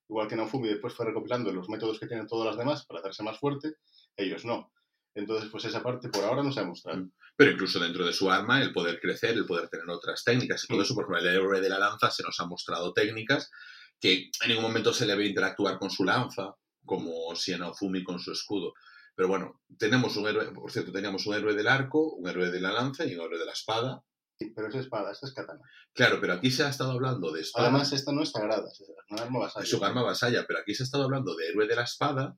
[0.08, 3.22] igual que Naofumi después fue recopilando los métodos que tienen todas las demás para hacerse
[3.22, 3.74] más fuerte,
[4.16, 4.72] ellos no.
[5.14, 7.08] Entonces, pues esa parte por ahora no se ha mostrado.
[7.36, 10.68] Pero incluso dentro de su arma, el poder crecer, el poder tener otras técnicas y
[10.68, 10.82] todo Mm.
[10.82, 13.50] eso, por ejemplo, el héroe de la lanza se nos ha mostrado técnicas
[13.98, 18.04] que en ningún momento se le ve interactuar con su lanza, como si en Naofumi
[18.04, 18.74] con su escudo.
[19.16, 22.60] Pero bueno, tenemos un héroe, por cierto, teníamos un héroe del arco, un héroe de
[22.60, 24.04] la lanza y un héroe de la espada.
[24.38, 25.60] Sí, pero es espada, esta es katana.
[25.94, 28.84] Claro, pero aquí se ha estado hablando de espada, Además, esta no es sagrada, es
[29.08, 29.64] una arma vasalla.
[29.64, 32.36] es un arma vasalla, pero aquí se ha estado hablando de héroe de la espada.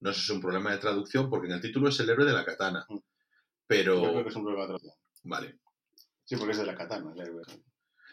[0.00, 2.26] No sé si es un problema de traducción, porque en el título es el héroe
[2.26, 2.84] de la katana.
[2.88, 2.98] Mm.
[3.68, 4.94] Pero, Yo creo que es un problema de traducción.
[5.22, 5.58] vale.
[6.24, 7.42] Sí, porque es de la katana, el héroe.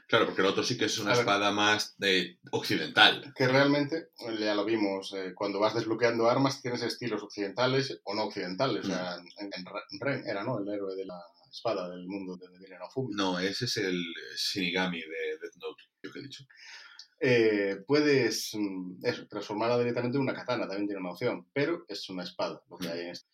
[0.08, 1.22] Claro, porque el otro sí que es una A ver.
[1.22, 3.34] espada más de occidental.
[3.36, 8.26] Que realmente, ya lo vimos, eh, cuando vas desbloqueando armas tienes estilos occidentales o no
[8.26, 8.86] occidentales.
[8.86, 10.60] O sea, en, en Ra- Ren era, ¿no?
[10.60, 11.20] El héroe de la
[11.52, 13.16] espada del mundo de Naofumi.
[13.16, 14.00] No, ese es el
[14.38, 16.44] Shinigami de Death Note, yo que he dicho.
[17.20, 22.08] Eh, puedes mm, eso, transformarla directamente en una katana, también tiene una opción, pero es
[22.10, 23.28] una espada lo que hay en esto.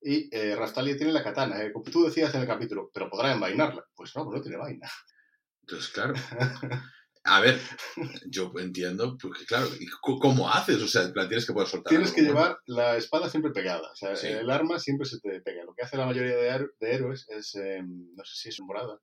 [0.00, 3.32] Y eh, Raftalia tiene la katana, eh, como tú decías en el capítulo, pero podrá
[3.32, 3.84] envainarla.
[3.94, 4.88] Pues no, pues no tiene vaina.
[5.68, 6.14] Entonces, claro.
[7.24, 7.60] A ver,
[8.26, 10.80] yo entiendo, porque claro, ¿y c- ¿cómo haces?
[10.80, 11.90] O sea, tienes que poder soltar.
[11.90, 13.90] Tienes que llevar la espada siempre pegada.
[13.92, 14.28] O sea, Sí.
[14.28, 15.64] el arma siempre se te pega.
[15.64, 18.98] Lo que hace la mayoría de, de héroes es, eh, no sé si es morada.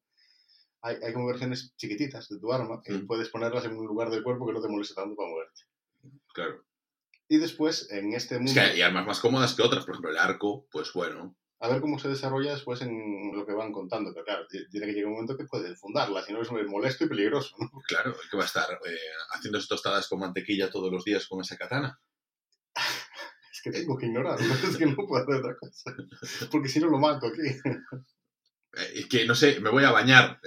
[0.82, 3.06] Hay, hay como versiones chiquititas de tu arma que Mm.
[3.06, 5.62] puedes ponerlas en un lugar del cuerpo que no te moleste tanto para moverte.
[6.34, 6.66] Claro.
[7.28, 9.86] Y después, en este mundo, Es que hay armas más cómodas que otras.
[9.86, 11.36] Por ejemplo, el arco, pues bueno.
[11.60, 14.14] A ver cómo se desarrolla después en lo que van contando.
[14.14, 17.06] Pero claro, ti- tiene que llegar un momento que puedes fundarla, si no es molesto
[17.06, 17.56] y peligroso.
[17.60, 17.70] ¿no?
[17.88, 18.98] Claro, que va a estar eh,
[19.34, 22.00] haciendo tostadas con mantequilla todos los días con esa katana.
[23.52, 25.96] Es que tengo que ignorarlo, es que no puedo hacer otra cosa.
[26.52, 27.42] Porque si no lo mato aquí.
[27.42, 30.40] Eh, es que, no sé, me voy a bañar.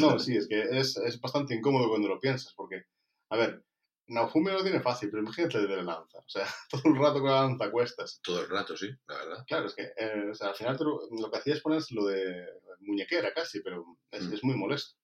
[0.00, 2.84] No, sí, es que es, es bastante incómodo cuando lo piensas, porque,
[3.30, 3.62] a ver,
[4.06, 6.18] Naofumi lo tiene fácil, pero imagínate de la lanza.
[6.18, 8.20] O sea, todo el rato con la lanza cuestas.
[8.22, 9.44] Todo el rato, sí, la verdad.
[9.46, 12.44] Claro, es que eh, o sea, al final lo, lo que hacía es ponérselo de
[12.80, 14.32] muñequera casi, pero es, Mm.
[14.34, 14.96] es muy molesto.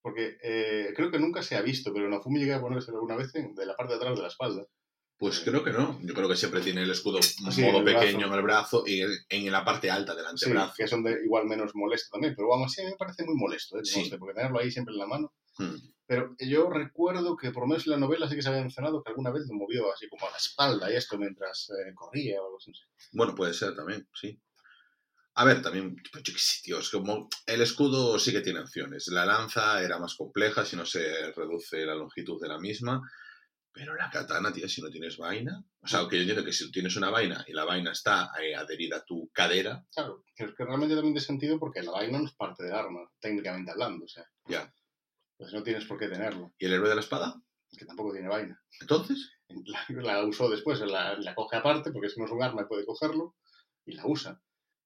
[0.00, 3.34] Porque eh, creo que nunca se ha visto, pero Naofumi llega a ponérselo alguna vez
[3.34, 4.66] en- de la parte de atrás de la espalda.
[5.18, 6.00] Pues creo que no.
[6.02, 9.02] Yo creo que siempre tiene el escudo Sí, modo el pequeño en el brazo y
[9.28, 10.74] en la parte alta del Sí, antebrazo.
[10.76, 13.36] que es donde igual menos molesto también, pero aún así a mí me parece muy
[13.36, 13.84] molesto, ¿eh?
[13.84, 14.10] Sí.
[14.18, 15.32] porque tenerlo ahí siempre en la mano.
[15.58, 15.76] Hmm.
[16.12, 19.02] Pero yo recuerdo que por lo menos en la novela sí que se había mencionado
[19.02, 22.42] que alguna vez lo movió así como a la espalda y esto mientras eh, corría
[22.42, 22.70] o algo así.
[23.12, 24.38] Bueno, puede ser también, sí.
[25.36, 28.60] A ver, también, pues yo qué sé, tío, es como el escudo sí que tiene
[28.60, 29.06] opciones.
[29.06, 33.00] La lanza era más compleja si no se reduce la longitud de la misma.
[33.72, 35.64] Pero la katana, tío, si no tienes vaina.
[35.80, 38.54] O sea, aunque yo entiendo que si tienes una vaina y la vaina está eh,
[38.54, 42.18] adherida a tu cadera, Claro, que es que realmente también tiene sentido porque la vaina
[42.18, 44.26] no es parte del arma, técnicamente hablando, o sea.
[44.46, 44.70] Ya.
[45.42, 47.34] Pues no tienes por qué tenerlo, ¿y el héroe de la espada?
[47.76, 48.62] que tampoco tiene vaina.
[48.80, 52.62] Entonces, La, la usó después, la, la coge aparte porque si no es un arma
[52.62, 53.34] y puede cogerlo
[53.84, 54.40] y la usa.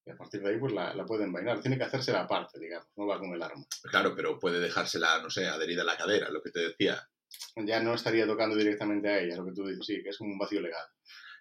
[0.06, 1.60] Y a partir de ahí, pues la, la puede envainar.
[1.60, 3.66] Tiene que hacerse la parte, digamos, no va con el arma.
[3.90, 7.06] Claro, pero puede dejársela, no sé, adherida a la cadera, lo que te decía.
[7.56, 10.32] Ya no estaría tocando directamente a ella, lo que tú dices, sí, que es como
[10.32, 10.86] un vacío legal.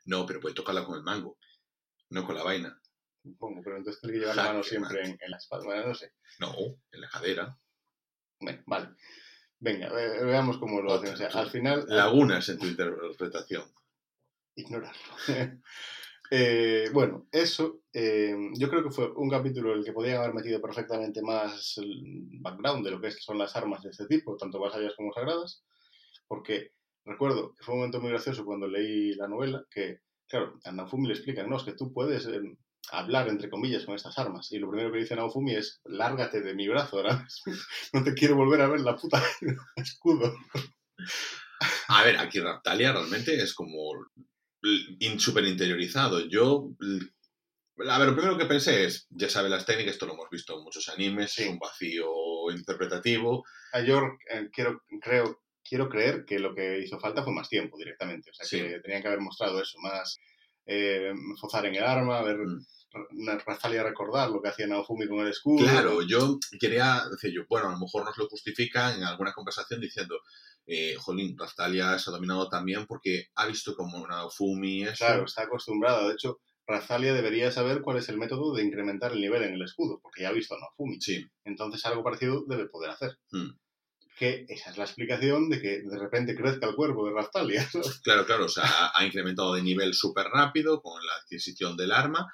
[0.06, 1.38] No, pero puede tocarla con el mango,
[2.10, 2.82] no con la vaina.
[3.24, 5.66] Supongo, pero entonces tiene que llevar la mano siempre en la espalda.
[5.66, 6.12] Bueno, no sé.
[6.40, 6.54] No,
[6.92, 7.58] en la cadera.
[8.46, 8.90] Bueno, vale.
[9.60, 11.14] Venga, ve- veamos cómo lo hacen.
[11.14, 13.64] O sea, al final, Lagunas en tu interpretación.
[14.56, 15.02] ignorarlo.
[16.32, 20.34] Eh, bueno, eso eh, yo creo que fue un capítulo en el que podían haber
[20.34, 22.02] metido perfectamente más el
[22.42, 25.64] background de lo que son las armas de este tipo, tanto vasallas como sagradas,
[26.28, 26.72] porque
[27.06, 31.08] recuerdo que fue un momento muy gracioso cuando leí la novela, que, claro, a Naofumi
[31.08, 32.42] le explican, no, es que tú puedes eh,
[32.92, 36.54] hablar, entre comillas, con estas armas, y lo primero que dice Naofumi es, lárgate de
[36.54, 37.28] mi brazo ahora
[37.94, 39.22] no te quiero volver a ver la puta
[39.76, 40.34] escudo.
[41.88, 43.92] A ver, aquí Raptalia realmente es como
[45.18, 46.28] súper interiorizado.
[46.28, 46.70] Yo,
[47.90, 50.58] a ver, lo primero que pensé es, ya sabe las técnicas, esto lo hemos visto
[50.58, 51.44] en muchos animes, Sí.
[51.44, 52.08] es un vacío
[52.52, 53.44] interpretativo.
[53.74, 57.78] A York eh, quiero, creo, quiero creer que lo que hizo falta fue más tiempo
[57.78, 58.30] directamente.
[58.32, 58.58] O sea, Sí.
[58.60, 60.18] que tenían que haber mostrado eso, más
[60.66, 62.66] eh, fozar en el arma, ver Mm.
[63.26, 65.66] Ra- Rafalia recordar lo que hacía Naofumi con el escudo.
[65.66, 69.82] Claro, yo quería decir yo, bueno, a lo mejor nos lo justifica en alguna conversación
[69.82, 70.18] diciendo,
[70.66, 75.06] eh, jolín, se ha dominado también porque ha visto como Naofumi eso.
[75.06, 76.08] Claro, está acostumbrada.
[76.08, 79.62] De hecho, Razalia debería saber cuál es el método de incrementar el nivel en el
[79.62, 81.00] escudo, porque ya ha visto a Naofumi.
[81.02, 83.20] Sí, Entonces algo parecido debe poder hacer.
[83.32, 83.50] Mm.
[84.18, 87.68] Que esa es la explicación de que de repente crezca el cuerpo de Raftalia.
[88.04, 92.32] claro, claro, o sea, ha- incrementado de nivel súper rápido con la adquisición del arma.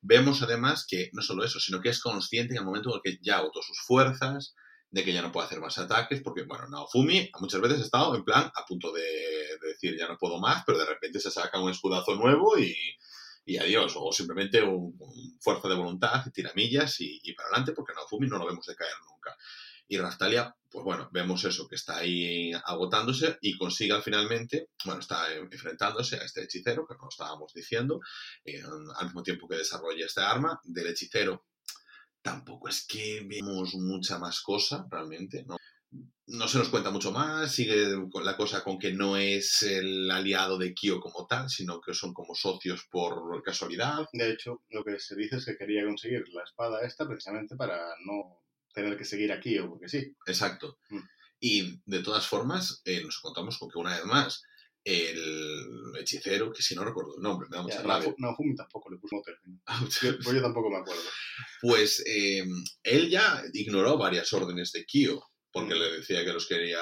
[0.00, 3.18] Vemos además que no solo eso, sino que es consciente en el momento en que
[3.22, 4.54] ya agotó sus fuerzas,
[4.90, 8.14] de que ya no puede hacer más ataques, porque, bueno, Naofumi muchas veces ha estado
[8.14, 11.32] en plan a punto de, de decir ya no puedo más, pero de repente se
[11.32, 12.76] saca un escudazo nuevo y,
[13.44, 17.92] y adiós, o simplemente un, un fuerza de voluntad, tiramillas y, y para adelante, porque
[17.94, 19.36] Naofumi no lo vemos decaer nunca.
[19.88, 25.00] Y Raftalia, pues bueno, vemos eso, que está ahí agotándose y consigue al finalmente, bueno,
[25.00, 28.00] está en- enfrentándose a este hechicero, que nos estábamos diciendo,
[28.44, 28.60] eh,
[28.98, 31.46] al mismo tiempo que desarrolla esta arma, del hechicero
[32.22, 35.56] tampoco es que vemos mucha más cosa realmente, ¿no?
[36.26, 37.86] No se nos cuenta mucho más, sigue
[38.24, 42.12] la cosa con que no es el aliado de Kyo como tal, sino que son
[42.12, 44.08] como socios por casualidad.
[44.12, 47.78] De hecho, lo que se dice es que quería conseguir la espada esta precisamente para
[48.06, 48.43] no
[48.74, 50.14] tener que seguir aquí o porque sí.
[50.26, 50.78] Exacto.
[50.90, 50.98] Mm.
[51.40, 54.42] Y de todas formas, eh, nos encontramos con que una vez más,
[54.84, 58.08] el hechicero, que si no recuerdo el nombre, me da mucha Ya, rabia.
[58.08, 59.32] Naofu- Naofumi tampoco le puso mote.
[60.02, 61.02] Yo, pues yo tampoco me acuerdo.
[61.62, 62.44] Pues eh,
[62.82, 65.78] él ya ignoró varias órdenes de Kyo, porque Mm.
[65.78, 66.80] le decía que los quería,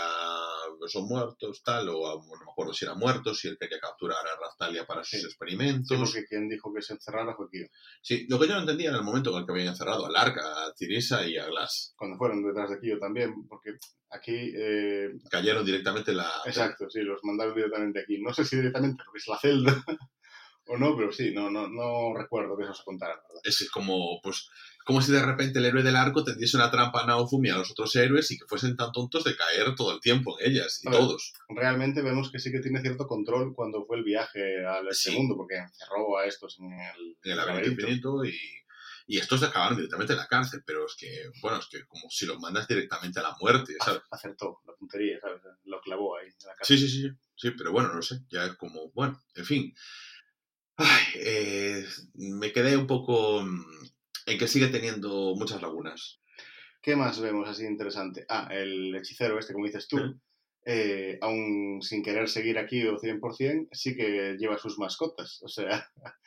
[0.83, 3.79] que son muertos, tal, o a- no me acuerdo si eran muertos, si él quería
[3.79, 5.27] capturar a Raftalia para sus Sí.
[5.27, 5.89] experimentos.
[5.89, 7.67] Sí, porque quien dijo que se encerrara fue Kyo.
[8.03, 10.11] Sí, lo que yo no entendía era el momento en el que habían encerrado a
[10.11, 11.95] Larka, a Tirisa y a Glass.
[11.97, 13.77] Cuando fueron detrás de Kyo también, porque
[14.11, 14.53] aquí...
[14.57, 16.31] eh, Cayeron directamente en la...
[16.45, 18.21] exacto, sí, los mandaron directamente aquí.
[18.21, 19.85] No sé si directamente porque es la celda
[20.67, 23.21] o no, pero sí, no, no, no recuerdo que eso se contara.
[23.43, 24.49] Es como, pues,
[24.85, 27.71] como si de repente el héroe del arco tendiese una trampa a Naofumi a los
[27.73, 30.89] otros héroes y que fuesen tan tontos de caer todo el tiempo en ellas, y
[30.89, 31.33] ver, todos.
[31.49, 35.17] Realmente vemos que sí que tiene cierto control cuando fue el viaje al este Sí.
[35.17, 38.39] mundo, porque encerró a estos en el, en el laberinto infinito y,
[39.09, 41.09] y estos acabaron directamente en la cárcel, pero es que,
[41.43, 44.03] bueno, es que como si los mandas directamente a la muerte, ¿sabes?
[44.11, 45.43] Acertó la puntería, ¿sabes?
[45.65, 46.65] Lo clavó ahí en la casa.
[46.65, 49.75] Sí, sí, sí, sí, pero bueno, no sé, ya es como, bueno, en fin.
[50.77, 53.65] Ay, eh, me quedé un poco mm,
[54.27, 56.21] en que sigue teniendo muchas lagunas.
[56.81, 58.25] ¿Qué más vemos así interesante?
[58.29, 59.99] Ah, el hechicero este, como dices tú,
[60.65, 65.41] eh, aún sin querer seguir aquí o 100%, sí que lleva sus mascotas.
[65.43, 65.89] O sea,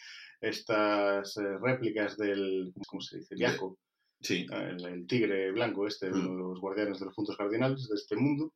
[0.41, 3.35] estas eh, réplicas del, ¿cómo se dice?
[3.37, 3.77] Yaco,
[4.21, 6.13] Sí, el, el tigre blanco este, Mm.
[6.13, 8.53] uno de los guardianes de los puntos cardinales de este mundo,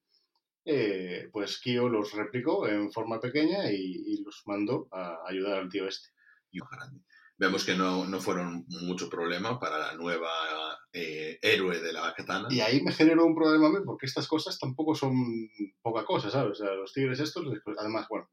[0.66, 5.70] eh, pues Kyo los replicó en forma pequeña y, y los mandó a ayudar al
[5.70, 6.10] tío este.
[6.52, 7.02] y un grande.
[7.38, 10.30] Vemos que no, no fueron mucho problema para la nueva
[10.92, 12.50] eh, héroe de la katana.
[12.52, 15.14] Y ahí me generó un problema a mí, porque estas cosas tampoco son
[15.82, 16.60] poca cosa, ¿sabes?
[16.60, 18.30] O sea, los tigres estos, después- además, bueno,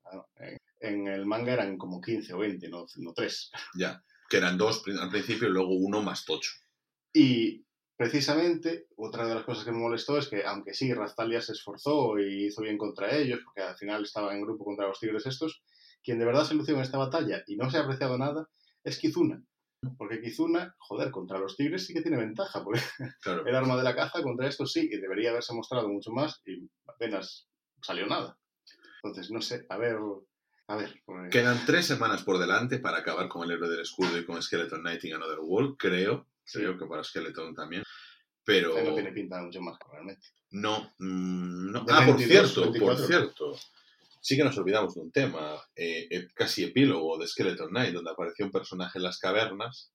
[0.81, 3.53] en, el manga eran como 15 o 20, no, no 3.
[3.79, 6.51] Ya, que eran dos al principio y luego uno más tocho.
[7.13, 7.65] Y
[7.97, 12.19] precisamente, otra de las cosas que me molestó es que, aunque sí, Rastalia se esforzó
[12.19, 15.63] y hizo bien contra ellos, porque al final estaba en grupo contra los tigres estos,
[16.03, 18.49] quien de verdad se lució en esta batalla y no se ha apreciado nada
[18.85, 19.43] es Kizuna.
[19.99, 22.81] Porque Kizuna, joder, contra los tigres sí que tiene ventaja, porque
[23.21, 23.45] Claro.
[23.47, 26.69] el arma de la caza contra estos sí, y debería haberse mostrado mucho más y
[26.87, 27.49] apenas
[27.83, 28.39] salió nada.
[29.03, 29.97] Entonces, no sé, a ver,
[30.69, 31.31] A ver, pues...
[31.31, 34.81] Quedan tres semanas por delante para acabar con el héroe del escudo y con Skeleton
[34.81, 36.27] Knight in Another World, creo.
[36.47, 36.61] Sí.
[36.61, 37.83] Creo que para Skeleton también.
[38.45, 40.29] Pero no tiene pinta mucho más, realmente.
[40.51, 41.85] no, mm, no.
[41.89, 42.97] Ah, por 22, cierto, 24.
[42.97, 43.57] por cierto.
[44.21, 48.11] Sí que nos olvidamos de un tema, eh, eh, casi epílogo de Skeleton Knight, donde
[48.11, 49.93] apareció un personaje en las cavernas.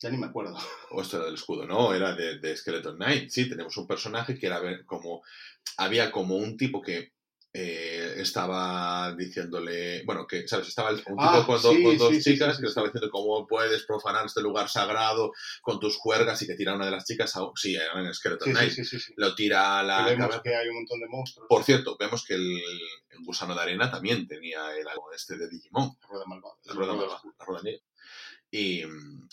[0.00, 0.56] Ya ni me acuerdo.
[0.90, 3.30] O esto era del escudo, no, era de, de Skeleton Knight.
[3.30, 5.22] Sí, tenemos un personaje que era como.
[5.76, 7.12] Había como un tipo que
[7.52, 10.02] eh, estaba diciéndole.
[10.04, 10.68] Bueno, que, ¿sabes?
[10.68, 12.68] Estaba el- un tipo Ah, con, do- sí, con dos sí, chicas sí, que le
[12.68, 15.32] estaba diciendo cómo puedes profanar este lugar sagrado
[15.62, 17.34] con tus juergas y que tira a una de las chicas.
[17.36, 18.72] A, sí, en Skeleton Knight.
[19.16, 20.04] Lo tira a la.
[20.04, 20.42] Que vemos caverna.
[20.42, 21.46] que hay un montón de monstruos.
[21.48, 22.46] Por cierto, vemos que el,
[23.10, 25.96] el gusano de arena también tenía el algo este de Digimon.
[26.02, 26.54] La rueda malvada.
[26.64, 27.08] La rueda, malvada.
[27.22, 27.82] malvada, la rueda negra.
[28.50, 28.82] Y,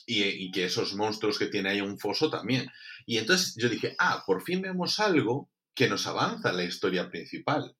[0.06, 2.70] y, y que esos monstruos que tiene ahí un foso también.
[3.06, 7.10] Y entonces yo dije, ah, por fin vemos algo que nos avanza en la historia
[7.10, 7.76] principal.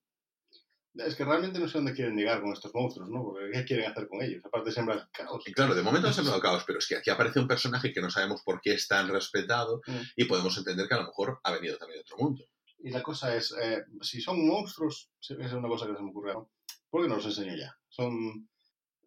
[1.04, 3.22] Es que realmente no sé dónde quieren llegar con estos monstruos, ¿no?
[3.24, 4.42] Porque ¿qué quieren hacer con ellos?
[4.44, 5.42] Aparte de sembrar caos.
[5.46, 7.48] Y claro, de momento no se me ha caos, pero es que aquí aparece un
[7.48, 9.96] personaje que no sabemos por qué es tan respetado Mm.
[10.16, 12.44] y podemos entender que a lo mejor ha venido también de otro mundo.
[12.78, 16.32] Y la cosa es, eh, si son monstruos, es una cosa que se me ocurre,
[16.34, 16.50] ¿no?
[16.88, 17.76] ¿Por qué no los enseño ya?
[17.88, 18.48] Son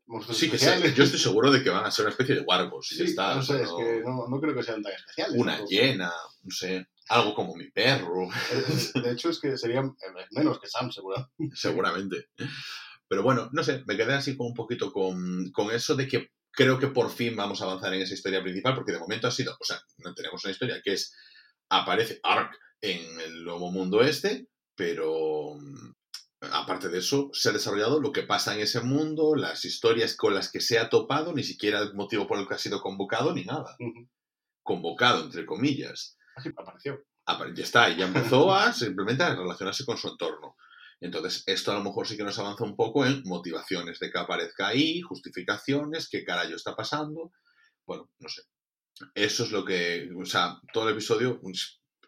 [0.08, 0.96] monstruos Sí, que sí, especiales.
[0.96, 3.10] yo estoy seguro de que van a ser una especie de wargos y ya Sí,
[3.12, 3.34] está.
[3.36, 5.36] no o sea, sé, es que no, no creo que sean tan especiales.
[5.40, 6.12] Una hiena,
[6.44, 8.30] no sé, algo como mi perro.
[8.52, 11.30] Eh, De hecho, es que serían eh, menos que Sam, seguro.
[11.54, 12.30] seguramente.
[13.08, 16.30] Pero bueno, no sé, me quedé así con un poquito con, con eso de que
[16.52, 19.32] creo que por fin vamos a avanzar en esa historia principal, porque de momento ha
[19.32, 21.16] sido, o sea, no tenemos una historia que es,
[21.70, 25.92] aparece Ark en el nuevo mundo este, pero mm,
[26.52, 30.36] aparte de eso, se ha desarrollado lo que pasa en ese mundo, las historias con
[30.36, 33.34] las que se ha topado, ni siquiera el motivo por el que ha sido convocado,
[33.34, 33.76] ni nada.
[34.62, 36.19] Convocado, entre comillas
[36.58, 37.04] apareció.
[37.26, 40.56] apare- ya está, ya empezó a simplemente a relacionarse con su entorno.
[41.02, 44.18] Entonces, esto a lo mejor sí que nos avanza un poco en motivaciones de que
[44.20, 47.32] aparezca ahí, justificaciones, qué carajo está pasando.
[47.86, 48.42] Bueno, no sé.
[49.16, 51.40] Eso es lo que, o sea, todo el episodio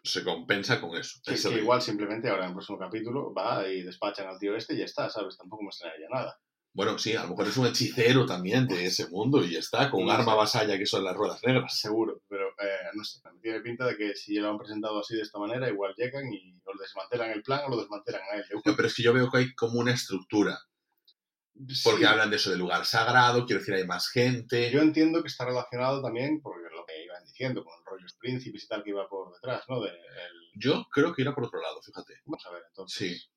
[0.04, 1.20] se compensa con eso.
[1.24, 1.56] Que ritmo.
[1.58, 4.84] igual simplemente ahora en el próximo capítulo va y despachan al tío este y ya
[4.84, 5.38] está, ¿sabes?
[5.38, 6.38] Tampoco me extrañaría nada.
[6.74, 10.04] Bueno, sí, a lo mejor es un hechicero también de ese mundo y está, con
[10.04, 11.78] un arma vasalla que son las ruedas negras.
[11.78, 15.20] Seguro, pero eh, no sé, tiene pinta de que si lo han presentado así de
[15.22, 18.44] esta manera, igual llegan y o desmantelan el plan o lo desmantelan a él.
[18.64, 20.58] No, pero es que yo veo que hay como una estructura,
[21.84, 24.70] porque Sí, hablan de eso, del lugar sagrado, quiero decir, hay más gente.
[24.70, 28.68] Yo entiendo que está relacionado también, porque lo que iban diciendo, con rollos príncipes y
[28.68, 29.80] tal que iba por detrás, ¿no?
[29.82, 32.14] De, el- Yo creo que irá por otro lado, fíjate.
[32.24, 32.96] Vamos a ver, entonces.
[32.98, 33.28] Sí.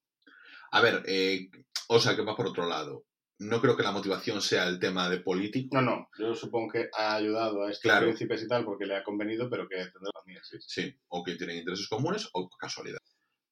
[0.72, 1.50] A ver, eh,
[1.90, 3.04] o sea, que va por otro lado.
[3.40, 5.76] No creo que la motivación sea el tema de político.
[5.76, 8.06] No, no, yo supongo que ha ayudado a estos Claro.
[8.06, 10.96] príncipes y tal porque le ha convenido, pero que tendrá también, sí, sí.
[11.10, 13.00] O que tienen intereses comunes o casualidad.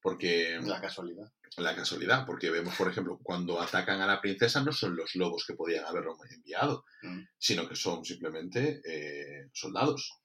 [0.00, 1.32] Porque La casualidad.
[1.56, 5.44] la casualidad, porque vemos, por ejemplo, cuando atacan a la princesa no son los lobos
[5.46, 7.20] que podían haberlo enviado, Mm.
[7.38, 10.20] sino que son simplemente eh, soldados.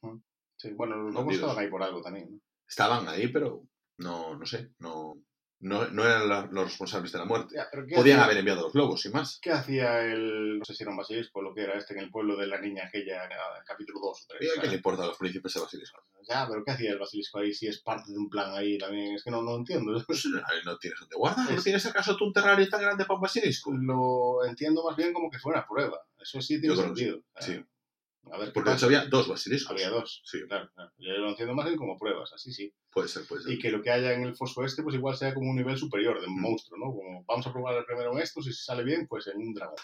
[0.57, 2.39] Sí, bueno, los lobos estaban ahí por algo también, ¿no?
[2.67, 3.63] Estaban ahí, pero
[3.97, 5.15] no, no sé, no,
[5.61, 7.55] no, no eran la- los responsables de la muerte.
[7.55, 9.39] Ya, pero ¿qué Podían hacía- haber enviado los lobos, sin más.
[9.41, 12.09] ¿Qué hacía el, no sé si era un basilisco lo que era este, en el
[12.11, 14.61] pueblo de la niña aquella, en el capítulo 2 o ¿Y a 3?
[14.61, 16.01] qué le importa a los príncipes de Basilisco?
[16.27, 19.15] Ya, pero ¿qué hacía el basilisco ahí si es parte de un plan ahí también?
[19.15, 19.91] Es que no, no entiendo.
[20.07, 21.49] Pues, ahí no tienes donde guardar.
[21.49, 23.71] ¿No Es- tienes acaso tú un terrario tan grande para un basilisco?
[23.73, 25.99] Lo entiendo más bien como que fue una prueba.
[26.21, 27.21] Eso sí tiene Yo sentido.
[27.39, 27.63] sí.
[28.25, 29.71] Eh, A ver, ¿qué Porque hecho había dos basiliscos.
[29.71, 30.21] Había dos.
[30.25, 30.91] Sí, Claro, claro.
[30.97, 32.73] Yo lo entiendo más bien como pruebas, así sí.
[32.91, 33.53] puede ser, puede ser.
[33.53, 35.77] Y que lo que haya en el foso este, pues igual sea como un nivel
[35.77, 36.41] superior de Mm.
[36.41, 36.85] monstruo, ¿no?
[36.93, 39.53] Como vamos a probar el primero en estos y si sale bien, pues en un
[39.53, 39.77] dragón.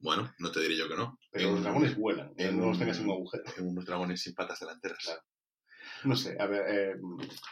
[0.00, 1.18] Bueno, no te diré yo que no.
[1.30, 3.44] Pero En- los dragones vuelan, en no los un- tengas en un agujero.
[3.56, 4.98] En unos dragones sin patas delanteras.
[5.04, 5.22] Claro.
[6.04, 6.94] No sé, a ver, eh,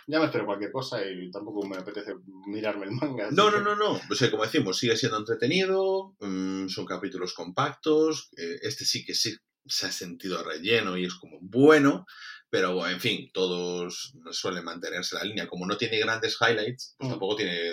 [0.06, 2.14] ya me espero cualquier cosa y tampoco me apetece
[2.46, 3.30] mirarme el manga.
[3.30, 4.00] No, no, no, no.
[4.10, 9.14] O sea, como decimos, sigue siendo entretenido, mm, son capítulos compactos, eh, este sí que
[9.14, 9.36] sí
[9.68, 12.06] se ha sentido relleno y es como bueno,
[12.50, 15.46] pero en fin, todos suelen mantenerse la línea.
[15.48, 17.10] Como no tiene grandes highlights, pues Mm.
[17.12, 17.72] tampoco tiene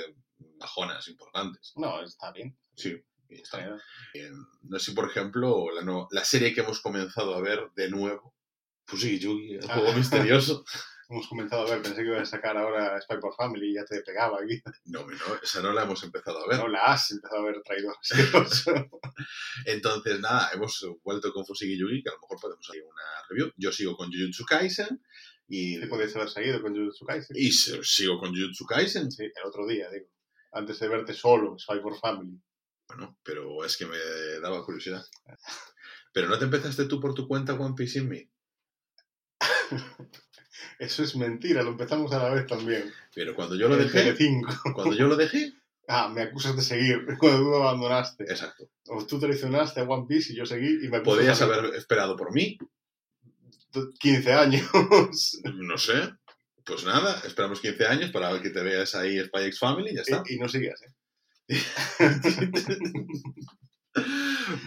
[0.58, 1.73] bajonas importantes.
[1.75, 2.58] No, está bien.
[2.75, 2.95] Sí,
[3.29, 3.79] está bien.
[4.13, 4.31] Eh,
[4.63, 8.36] no sé, por ejemplo, la, no- la serie que hemos comenzado a ver de nuevo,
[8.86, 9.73] Fusigi Yugi, el Ah.
[9.75, 10.65] juego misterioso.
[11.08, 13.86] Hemos comentado, a ver, pensé que iba a sacar ahora Spy por Family y ya
[13.86, 14.62] te pegaba aquí.
[14.86, 16.58] No, no, esa no la hemos empezado a ver.
[16.58, 17.96] No, la has empezado a ver traidor.
[19.65, 23.51] Entonces, nada, hemos vuelto con Fusigi Yugi, que a lo mejor podemos hacer una review.
[23.56, 25.03] Yo sigo con Jujutsu Kaisen
[25.47, 27.38] y, Te podías haber seguido con Jujutsu Kaisen.
[27.38, 29.12] y sigo con Jujutsu Kaisen.
[29.12, 30.08] Sí, el otro día, digo.
[30.53, 32.41] Antes de verte solo, Spy for Family.
[32.88, 33.97] Bueno, pero es que me
[34.41, 35.06] daba curiosidad.
[36.14, 38.32] Pero no te empezaste tú por tu cuenta One Piece in Me.
[40.80, 42.91] Eso es mentira, lo empezamos a la vez también.
[43.14, 44.53] Pero cuando yo lo dejé, Telecinco.
[44.74, 45.53] cuando yo lo dejé,
[45.88, 48.24] Ah, me acusas de seguir cuando tú abandonaste.
[48.24, 48.68] Exacto.
[48.88, 52.34] O tú traicionaste a One Piece y yo seguí y me Podrías haber esperado por
[52.34, 52.58] mí,
[53.99, 54.64] 15 años.
[55.53, 56.14] no sé.
[56.66, 59.95] Pues nada, esperamos 15 años para ver que te veas ahí Spy X Family y
[59.95, 60.24] ya está.
[60.28, 61.62] y, y no sigas, ¿eh?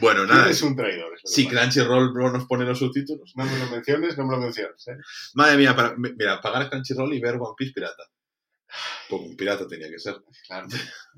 [0.00, 0.46] Bueno, nada.
[0.46, 1.14] Eres un traidor.
[1.14, 1.46] es Si.
[1.46, 3.32] Crunchyroll bro, nos pone los subtítulos.
[3.36, 4.96] No me lo menciones, no me lo menciones, ¿eh?
[5.34, 8.04] Madre mía, para, mira, pagar Crunchyroll y ver One Piece pirata.
[9.08, 10.16] Pues un pirata tenía que ser.
[10.46, 10.68] Claro.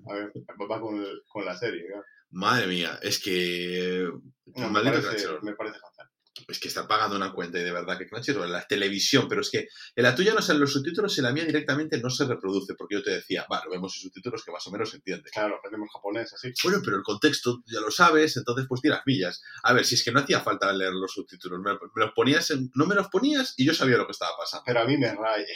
[0.08, 0.32] A ver,
[0.70, 1.84] va con, con la serie.
[2.30, 4.08] Madre mía, es que.
[4.56, 6.09] No, me, parece, me parece fatal.
[6.48, 9.50] Es que está pagando una cuenta y de verdad que Crunchyroll, la televisión, pero es
[9.50, 12.24] que en la tuya no salen los subtítulos y en la mía directamente no se
[12.24, 14.96] reproduce, porque yo te decía, va, lo vemos en subtítulos que más o menos se
[14.96, 15.30] entiende.
[15.30, 16.52] Claro, aprendemos japonés, así.
[16.64, 19.42] Bueno, pero el contexto ya lo sabes, entonces pues tiras millas.
[19.62, 22.70] A ver, si es que no hacía falta leer los subtítulos, me, los ponías en-
[22.74, 24.64] no me los ponías y yo sabía lo que estaba pasando.
[24.66, 25.46] Pero a mí me raya.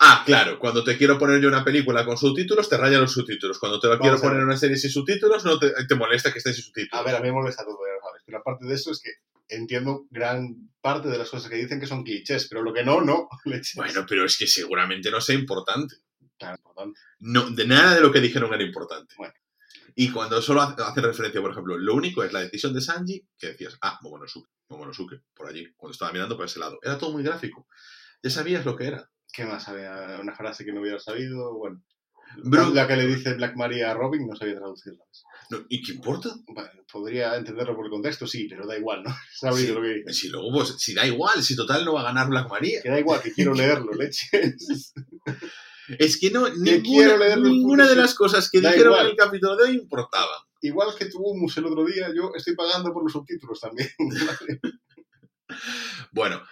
[0.00, 3.58] Ah, claro, cuando te quiero poner yo una película con subtítulos, te raya los subtítulos.
[3.58, 4.46] Cuando te lo quiero Vamos poner ver.
[4.46, 6.98] una serie sin subtítulos, no te, te molesta que esté sin subtítulos.
[7.00, 8.22] A ver, a mí me molesta todo, ya lo sabes.
[8.24, 9.10] Pero aparte de eso es que
[9.48, 13.00] entiendo gran parte de las cosas que dicen que son clichés, pero lo que no,
[13.00, 13.28] no.
[13.76, 15.96] Bueno, pero es que seguramente no sea importante.
[16.38, 17.00] Claro, importante.
[17.20, 19.14] No, de nada de lo que dijeron era importante.
[19.16, 19.34] Bueno.
[19.96, 23.26] Y cuando solo hace, hace referencia, por ejemplo, lo único es la decisión de Sanji,
[23.38, 26.78] que decías, ah, Momonosuke, Momonosuke, por allí, cuando estaba mirando por ese lado.
[26.82, 27.68] Era todo muy gráfico.
[28.22, 29.08] Ya sabías lo que era.
[29.32, 30.18] ¿Qué más había?
[30.20, 31.54] Una frase que no hubiera sabido.
[31.54, 31.82] Bueno,
[32.42, 35.04] Bru- la que le dice Black Maria a Robin no sabía traducirla.
[35.50, 36.30] No, ¿Y qué importa?
[36.46, 39.10] Bueno, podría entenderlo por el contexto, sí, pero da igual, ¿no?
[39.56, 39.66] Sí.
[39.68, 40.02] lo que.
[40.12, 42.80] Si luego, pues, si da igual, si total no va a ganar Black Maria.
[42.82, 44.94] Que da igual, que quiero leerlo, leches.
[45.98, 49.06] Es que no, ninguna, ninguna de las cosas que Da dijeron igual.
[49.06, 50.38] en el capítulo de hoy importaban.
[50.62, 53.90] Igual que tu humus el otro día, yo estoy pagando por los subtítulos también.
[56.12, 56.42] Bueno,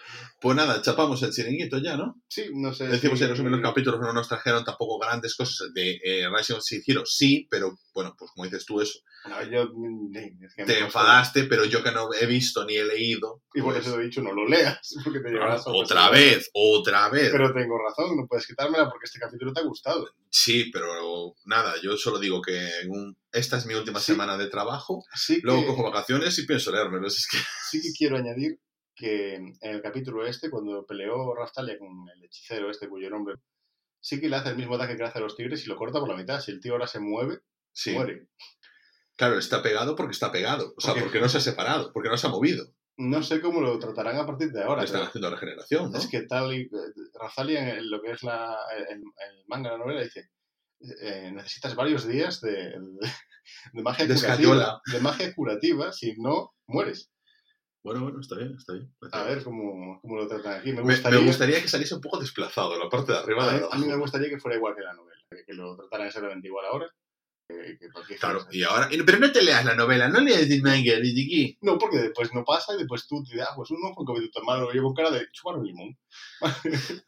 [0.40, 2.20] pues nada, chapamos el chiringuito ya, ¿no?
[2.28, 2.88] sí, no sé.
[2.88, 6.62] Decimos si- en los capítulos no nos trajeron tampoco grandes cosas de eh, Rising of
[6.86, 10.80] Heroes, sí, pero bueno, pues como dices tú eso, No, yo, mm, es que te
[10.80, 13.43] enfadaste, pero yo que no he visto ni he leído.
[13.55, 16.51] Y por pues, eso te he dicho, no lo leas, porque te llevarás otra vez,
[16.53, 17.30] otra vez.
[17.30, 20.07] Pero tengo razón, no puedes quitármela porque este capítulo te ha gustado.
[20.28, 24.07] Sí, pero nada, yo solo digo que un- esta es mi última Sí.
[24.12, 27.07] semana de trabajo, que, luego cojo vacaciones y pienso leérmelo.
[27.07, 27.38] Es que
[27.70, 28.59] sí que quiero añadir
[29.03, 33.34] que en el capítulo este, cuando peleó Raftalia con el hechicero este, cuyo nombre...
[34.05, 35.76] Sí que le hace el mismo ataque que le hace a los tigres y lo
[35.76, 36.40] corta por la mitad.
[36.40, 37.38] Si el tío ahora se mueve,
[37.72, 38.26] sí, muere.
[39.16, 40.74] claro, está pegado porque está pegado.
[40.76, 42.66] O sea, Porque- porque no se ha separado, porque no se ha movido.
[42.96, 44.82] No sé cómo lo tratarán a partir de ahora.
[44.82, 45.98] Están haciendo regeneración, ¿no?
[45.98, 46.68] Es que tal y.
[47.14, 50.30] Raftalia, en lo que es la, el, el manga, la novela, dice:
[51.00, 53.09] eh, necesitas varios días de, de,
[53.72, 54.32] de magia De curativa.
[54.34, 54.80] escayola.
[54.92, 57.12] De magia curativa, si no, mueres.
[57.85, 58.95] Bueno, bueno, está bien, está bien.
[59.12, 60.72] A ver cómo, cómo lo tratan aquí.
[60.72, 63.61] Me gustaría, me gustaría que saliese un poco desplazado la parte de arriba a, de
[63.61, 66.07] mí, a mí me gustaría que fuera igual que la novela, que, que lo trataran
[66.07, 66.89] exactamente igual ahora.
[67.49, 67.89] que-
[68.20, 68.89] Claro, y ahora.
[69.05, 71.59] Pero no te leas la novela, no leas el manga, ni chiqui.
[71.62, 74.45] No, porque después no pasa y después tú te ah, pues no fue capítulo tan
[74.45, 75.99] malo, lo llevo con cara de chupar un limón.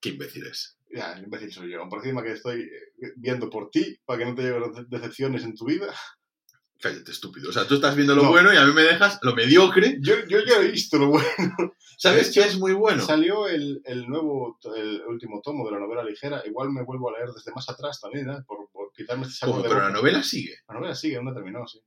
[0.00, 0.78] Qué imbécil es.
[0.90, 1.88] Ya, el imbécil soy yo.
[1.88, 5.54] Por encima que estoy eh, viendo por ti, para que no te de- decepciones en
[5.54, 5.92] tu vida.
[6.80, 7.48] Cállate, estúpido.
[7.48, 8.30] O sea, tú estás viendo lo No.
[8.30, 9.96] bueno y a mí me dejas lo mediocre.
[10.00, 11.74] Yo, yo ya he visto lo bueno.
[11.98, 13.02] ¿Sabes qué es muy bueno?
[13.02, 16.42] Salió el, el nuevo, el último tomo de la novela ligera.
[16.46, 18.42] Igual me vuelvo a leer desde más atrás también, ¿eh?
[18.46, 19.62] por, por quitarme este ¿Cómo?
[19.62, 20.56] de Pero la novela sigue.
[20.68, 21.80] La novela sigue, aún no terminó, sí.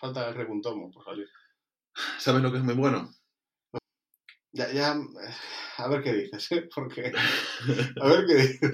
[0.00, 1.28] Falta que un tomo por salir.
[2.18, 3.12] ¿Sabes lo que es muy bueno?
[4.52, 5.34] Ya, ya, eh,
[5.78, 6.68] a ver qué dices, ¿eh?
[6.74, 7.12] Porque,
[8.00, 8.70] a ver qué dices.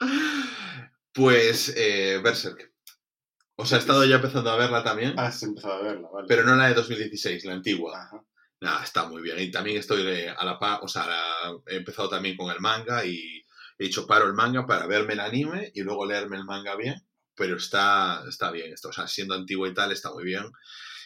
[1.14, 2.71] Pues eh, Berserk.
[3.56, 6.26] O sea, he estado ya empezando a verla también, Has empezado a verla, vale.
[6.28, 8.02] pero no la de 2016, la antigua.
[8.04, 8.24] Ajá.
[8.60, 9.38] Nada, está muy bien.
[9.40, 13.04] Y también estoy a la par, o sea, la- he empezado también con el manga
[13.04, 13.44] y
[13.78, 16.94] he dicho paro el manga para verme el anime y luego leerme el manga bien.
[17.34, 20.44] Pero está, está bien esto, o sea, siendo antiguo y tal, está muy bien.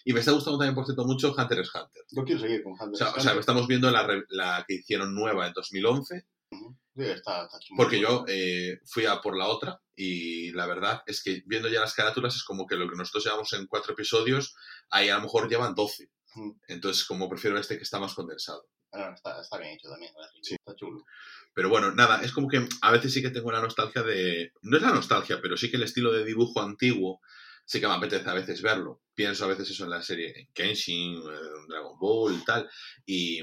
[0.05, 2.03] Y me está gustando también, por cierto, mucho Hunter x Hunter.
[2.11, 2.89] Yo quiero seguir con Hunter.
[3.01, 3.39] X o sea, Hunter.
[3.41, 6.77] estamos viendo la, la que hicieron nueva en 2011, Ujú.
[6.97, 11.23] Sí, está, está porque yo eh, fui a por la otra y la verdad es
[11.23, 14.55] que viendo ya las carátulas es como que lo que nosotros llevamos en cuatro episodios,
[14.89, 16.11] ahí a lo mejor llevan 12.
[16.37, 16.59] Ujú.
[16.69, 18.67] Entonces, como prefiero este que está más condensado.
[18.93, 20.11] Ah, no, está, está bien hecho también.
[20.43, 21.05] Está chulo.
[21.53, 24.53] Pero bueno, nada, es como que a veces sí que tengo la nostalgia de...
[24.63, 27.21] No es la nostalgia, pero sí que el estilo de dibujo antiguo
[27.67, 29.03] sí que me apetece a veces verlo.
[29.15, 32.71] Pienso a veces eso en la serie en Kenshin, en Dragon Ball y tal.
[33.05, 33.41] Y,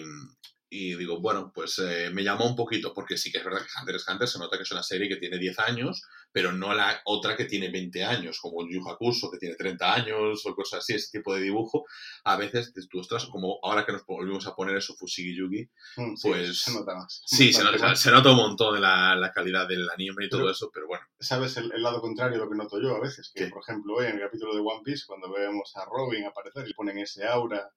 [0.76, 3.80] y digo, bueno, pues eh, me llamó un poquito, porque sí que es verdad que
[3.80, 6.01] Hunter x Hunter se nota que es una serie que tiene 10 años,
[6.32, 10.43] pero no la otra que tiene 20 años, como Yu Hakusho, que tiene 30 años
[10.45, 11.86] o cosas así, ese tipo de dibujo.
[12.24, 16.15] A veces, tú, ostras, como ahora que nos volvimos a poner eso Fushigi Yugi, Mm,
[16.15, 16.59] sí, pues...
[16.61, 17.21] se nota más.
[17.26, 17.99] Sí, se nota, más.
[18.01, 20.88] se nota un montón de la, la calidad del anime y todo Pero- eso, pero
[20.88, 21.05] bueno.
[21.19, 23.32] ¿Sabes el, el lado contrario de lo que noto yo a veces?
[23.36, 23.49] Que, ¿Qué?
[23.51, 26.97] por ejemplo, en el capítulo de One Piece, cuando vemos a Robin aparecer y ponen
[26.97, 27.69] ese aura.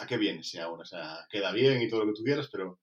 [0.00, 0.82] ¿A qué viene ese aura?
[0.82, 2.80] O sea, queda bien y todo lo que tú quieras, pero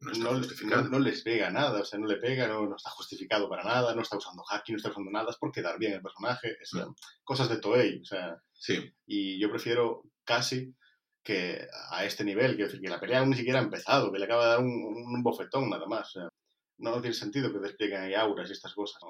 [0.00, 0.82] No está no, justificado.
[0.84, 3.64] no- no les pega nada, o sea, no le pega, no, no está justificado para
[3.64, 6.56] nada, no está usando hacking, no está usando nada, es por quedar bien el personaje,
[6.60, 6.94] es, Mm.
[7.24, 10.74] cosas de Toei, o sea, Sí, y yo prefiero casi
[11.22, 14.18] que a este nivel, quiero decir, que la pelea aún ni siquiera ha empezado, que
[14.18, 14.68] le acaba de dar un,
[15.14, 16.28] un bofetón nada más, o sea,
[16.78, 19.02] no tiene sentido que desplieguen ahí auras y estas cosas.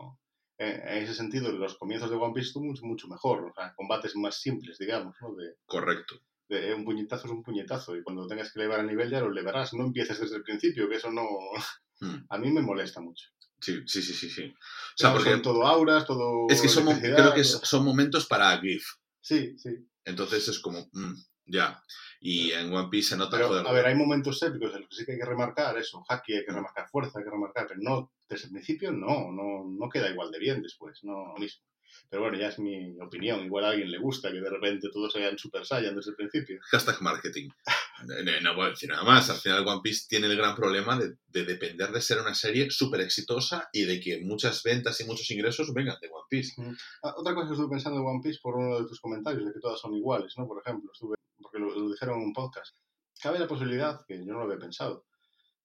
[0.58, 3.74] En, en ese sentido, los comienzos de One Piece son mucho, mucho mejor, o sea,
[3.76, 5.34] combates más simples, digamos, ¿no?
[5.34, 6.16] De, correcto.
[6.48, 9.30] De un puñetazo es un puñetazo y cuando tengas que elevar el nivel ya lo
[9.30, 11.26] elevarás, no empieces desde el principio, que eso no...
[12.00, 12.26] Mm.
[12.28, 13.26] A mí me molesta mucho.
[13.60, 14.30] Sí, sí, sí, sí.
[14.30, 14.44] sí.
[14.54, 16.46] O sea, porque son todo auras, todo...
[16.48, 18.84] es que son, mo- electricidad, creo que es- todo- son momentos para GIF.
[19.20, 19.70] Sí, sí.
[20.04, 21.14] Entonces es como, mm,
[21.46, 21.82] ya.
[22.20, 24.88] Y en One Piece se nota, Pero, joder, a ver, hay momentos épicos en los
[24.90, 26.04] que sí que hay que remarcar eso.
[26.08, 29.64] Haki hay que remarcar fuerza, hay que remarcar, pero no, desde el principio no, no,
[29.68, 31.64] no queda igual de bien después, no lo mismo.
[32.10, 33.44] Pero bueno, ya es mi opinión.
[33.44, 36.58] Igual a alguien le gusta que de repente todos sean Super Saiyan desde el principio.
[36.70, 37.48] hashtag marketing.
[38.06, 39.28] No, no- a decir nada más.
[39.28, 42.70] Al final One Piece tiene el gran problema de, de depender de ser una serie
[42.70, 46.52] súper exitosa y de que muchas ventas y muchos ingresos vengan de One Piece.
[47.02, 49.52] Ah, otra cosa que estuve pensando en One Piece por uno de tus comentarios, de
[49.52, 50.46] que todas son iguales, ¿no?
[50.46, 52.76] Por ejemplo, estuve, porque lo, lo dijeron en un podcast.
[53.20, 55.04] Cabe la posibilidad, que yo no lo había pensado,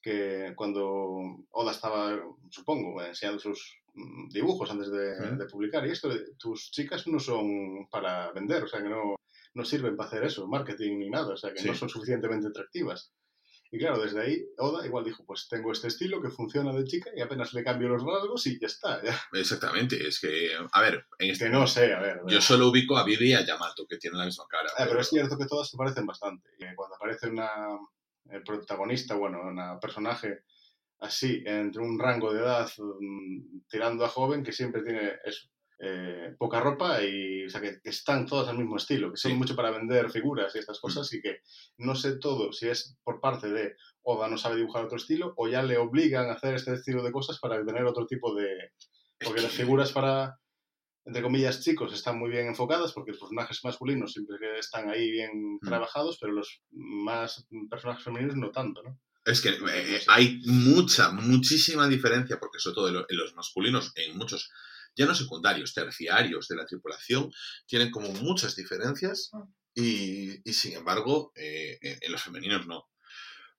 [0.01, 2.19] que cuando Oda estaba,
[2.49, 3.82] supongo, enseñando sus mm,
[4.29, 5.37] dibujos antes de, Ujú.
[5.37, 9.15] de publicar, y esto, tus chicas no son para vender, o sea, que no,
[9.53, 11.67] no sirven para hacer eso, marketing ni nada, o sea, que Sí.
[11.67, 13.13] no son suficientemente atractivas.
[13.71, 17.09] Y claro, desde ahí Oda igual dijo, pues tengo este estilo que funciona de chica
[17.15, 19.01] y apenas le cambio los rasgos y ya está.
[19.03, 19.19] ya.
[19.33, 20.07] Exactamente.
[20.07, 22.19] Es que, a ver, en este, Que no sé, a ver.
[22.19, 22.31] a ver.
[22.33, 24.69] yo solo ubico a Vivi y a Yamato, que tienen la misma cara.
[24.77, 26.49] Ah, pero es cierto que todas se parecen bastante.
[26.75, 27.49] Cuando aparece una
[28.45, 30.43] protagonista, bueno, una personaje
[30.99, 35.47] así, entre un rango de edad mm, tirando a joven, que siempre tiene eso.
[35.85, 39.31] eh, poca ropa y o sea, que, que están todas al mismo estilo, que son
[39.31, 39.37] Sí.
[39.37, 41.39] mucho para vender figuras y estas cosas y que
[41.77, 45.47] no sé todo si es por parte de Oda no sabe dibujar otro estilo o
[45.49, 48.71] ya le obligan a hacer este estilo de cosas para tener otro tipo de...
[49.19, 50.39] Porque las figuras para,
[51.05, 55.11] entre comillas, chicos están muy bien enfocadas porque los personajes masculinos siempre que están ahí
[55.11, 55.67] bien Mm.
[55.67, 58.99] trabajados, pero los más personajes femeninos no tanto, ¿no?
[59.25, 63.91] Es que eh, hay mucha, muchísima diferencia, porque sobre todo en lo- en los masculinos,
[63.95, 64.49] en muchos,
[64.95, 67.31] ya no secundarios, terciarios de la tripulación,
[67.65, 69.35] tienen como muchas diferencias
[69.75, 72.85] y, y, sin embargo, eh, en en los femeninos no.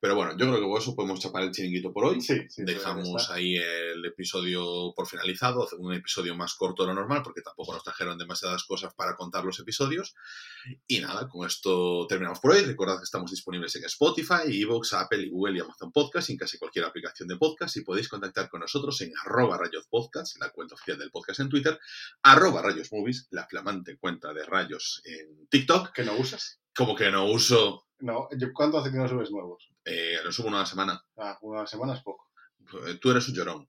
[0.04, 2.20] Pero bueno, yo creo que con eso podemos chapar el chiringuito por hoy.
[2.20, 2.62] Sí, sí.
[2.62, 7.72] Dejamos ahí el episodio por finalizado, un episodio más corto de lo normal, porque tampoco
[7.72, 10.14] nos trajeron demasiadas cosas para contar los episodios.
[10.86, 12.60] Y nada, con esto terminamos por hoy.
[12.60, 16.38] Recordad que estamos disponibles en Spotify, Evox, Apple, y Google y Amazon Podcast, y en
[16.38, 17.74] casi cualquier aplicación de podcast.
[17.78, 21.48] Y podéis contactar con nosotros en arroba rayos podcast, la cuenta oficial del podcast en
[21.48, 21.80] Twitter,
[22.22, 25.92] arroba rayos movies, la flamante cuenta de rayos en TikTok.
[25.94, 26.60] ¿Que no usas?
[26.76, 29.68] Como que no uso, No, yo, ¿cuánto hace que no subes nuevos?
[29.84, 31.02] eh, lo subo una semana.
[31.16, 32.30] Ah, una semana es poco.
[32.86, 33.66] Eh, tú eres un llorón.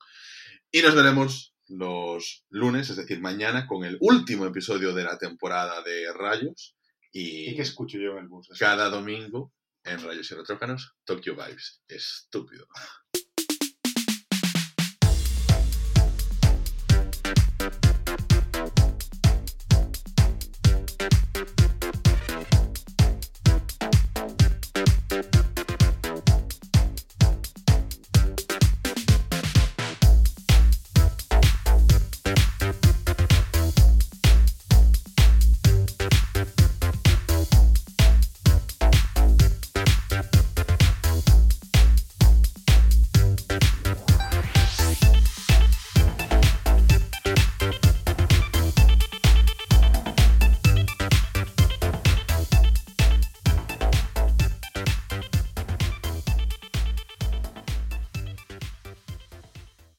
[0.71, 5.81] Y nos veremos los lunes, es decir, mañana, con el último episodio de la temporada
[5.83, 6.75] de Rayos.
[7.11, 8.49] Y, ¿Y qué escucho yo en el bus?
[8.59, 9.53] cada domingo
[9.83, 11.83] en Rayos y Retrócanos, Tokyo Vibes.
[11.87, 12.67] Estúpido.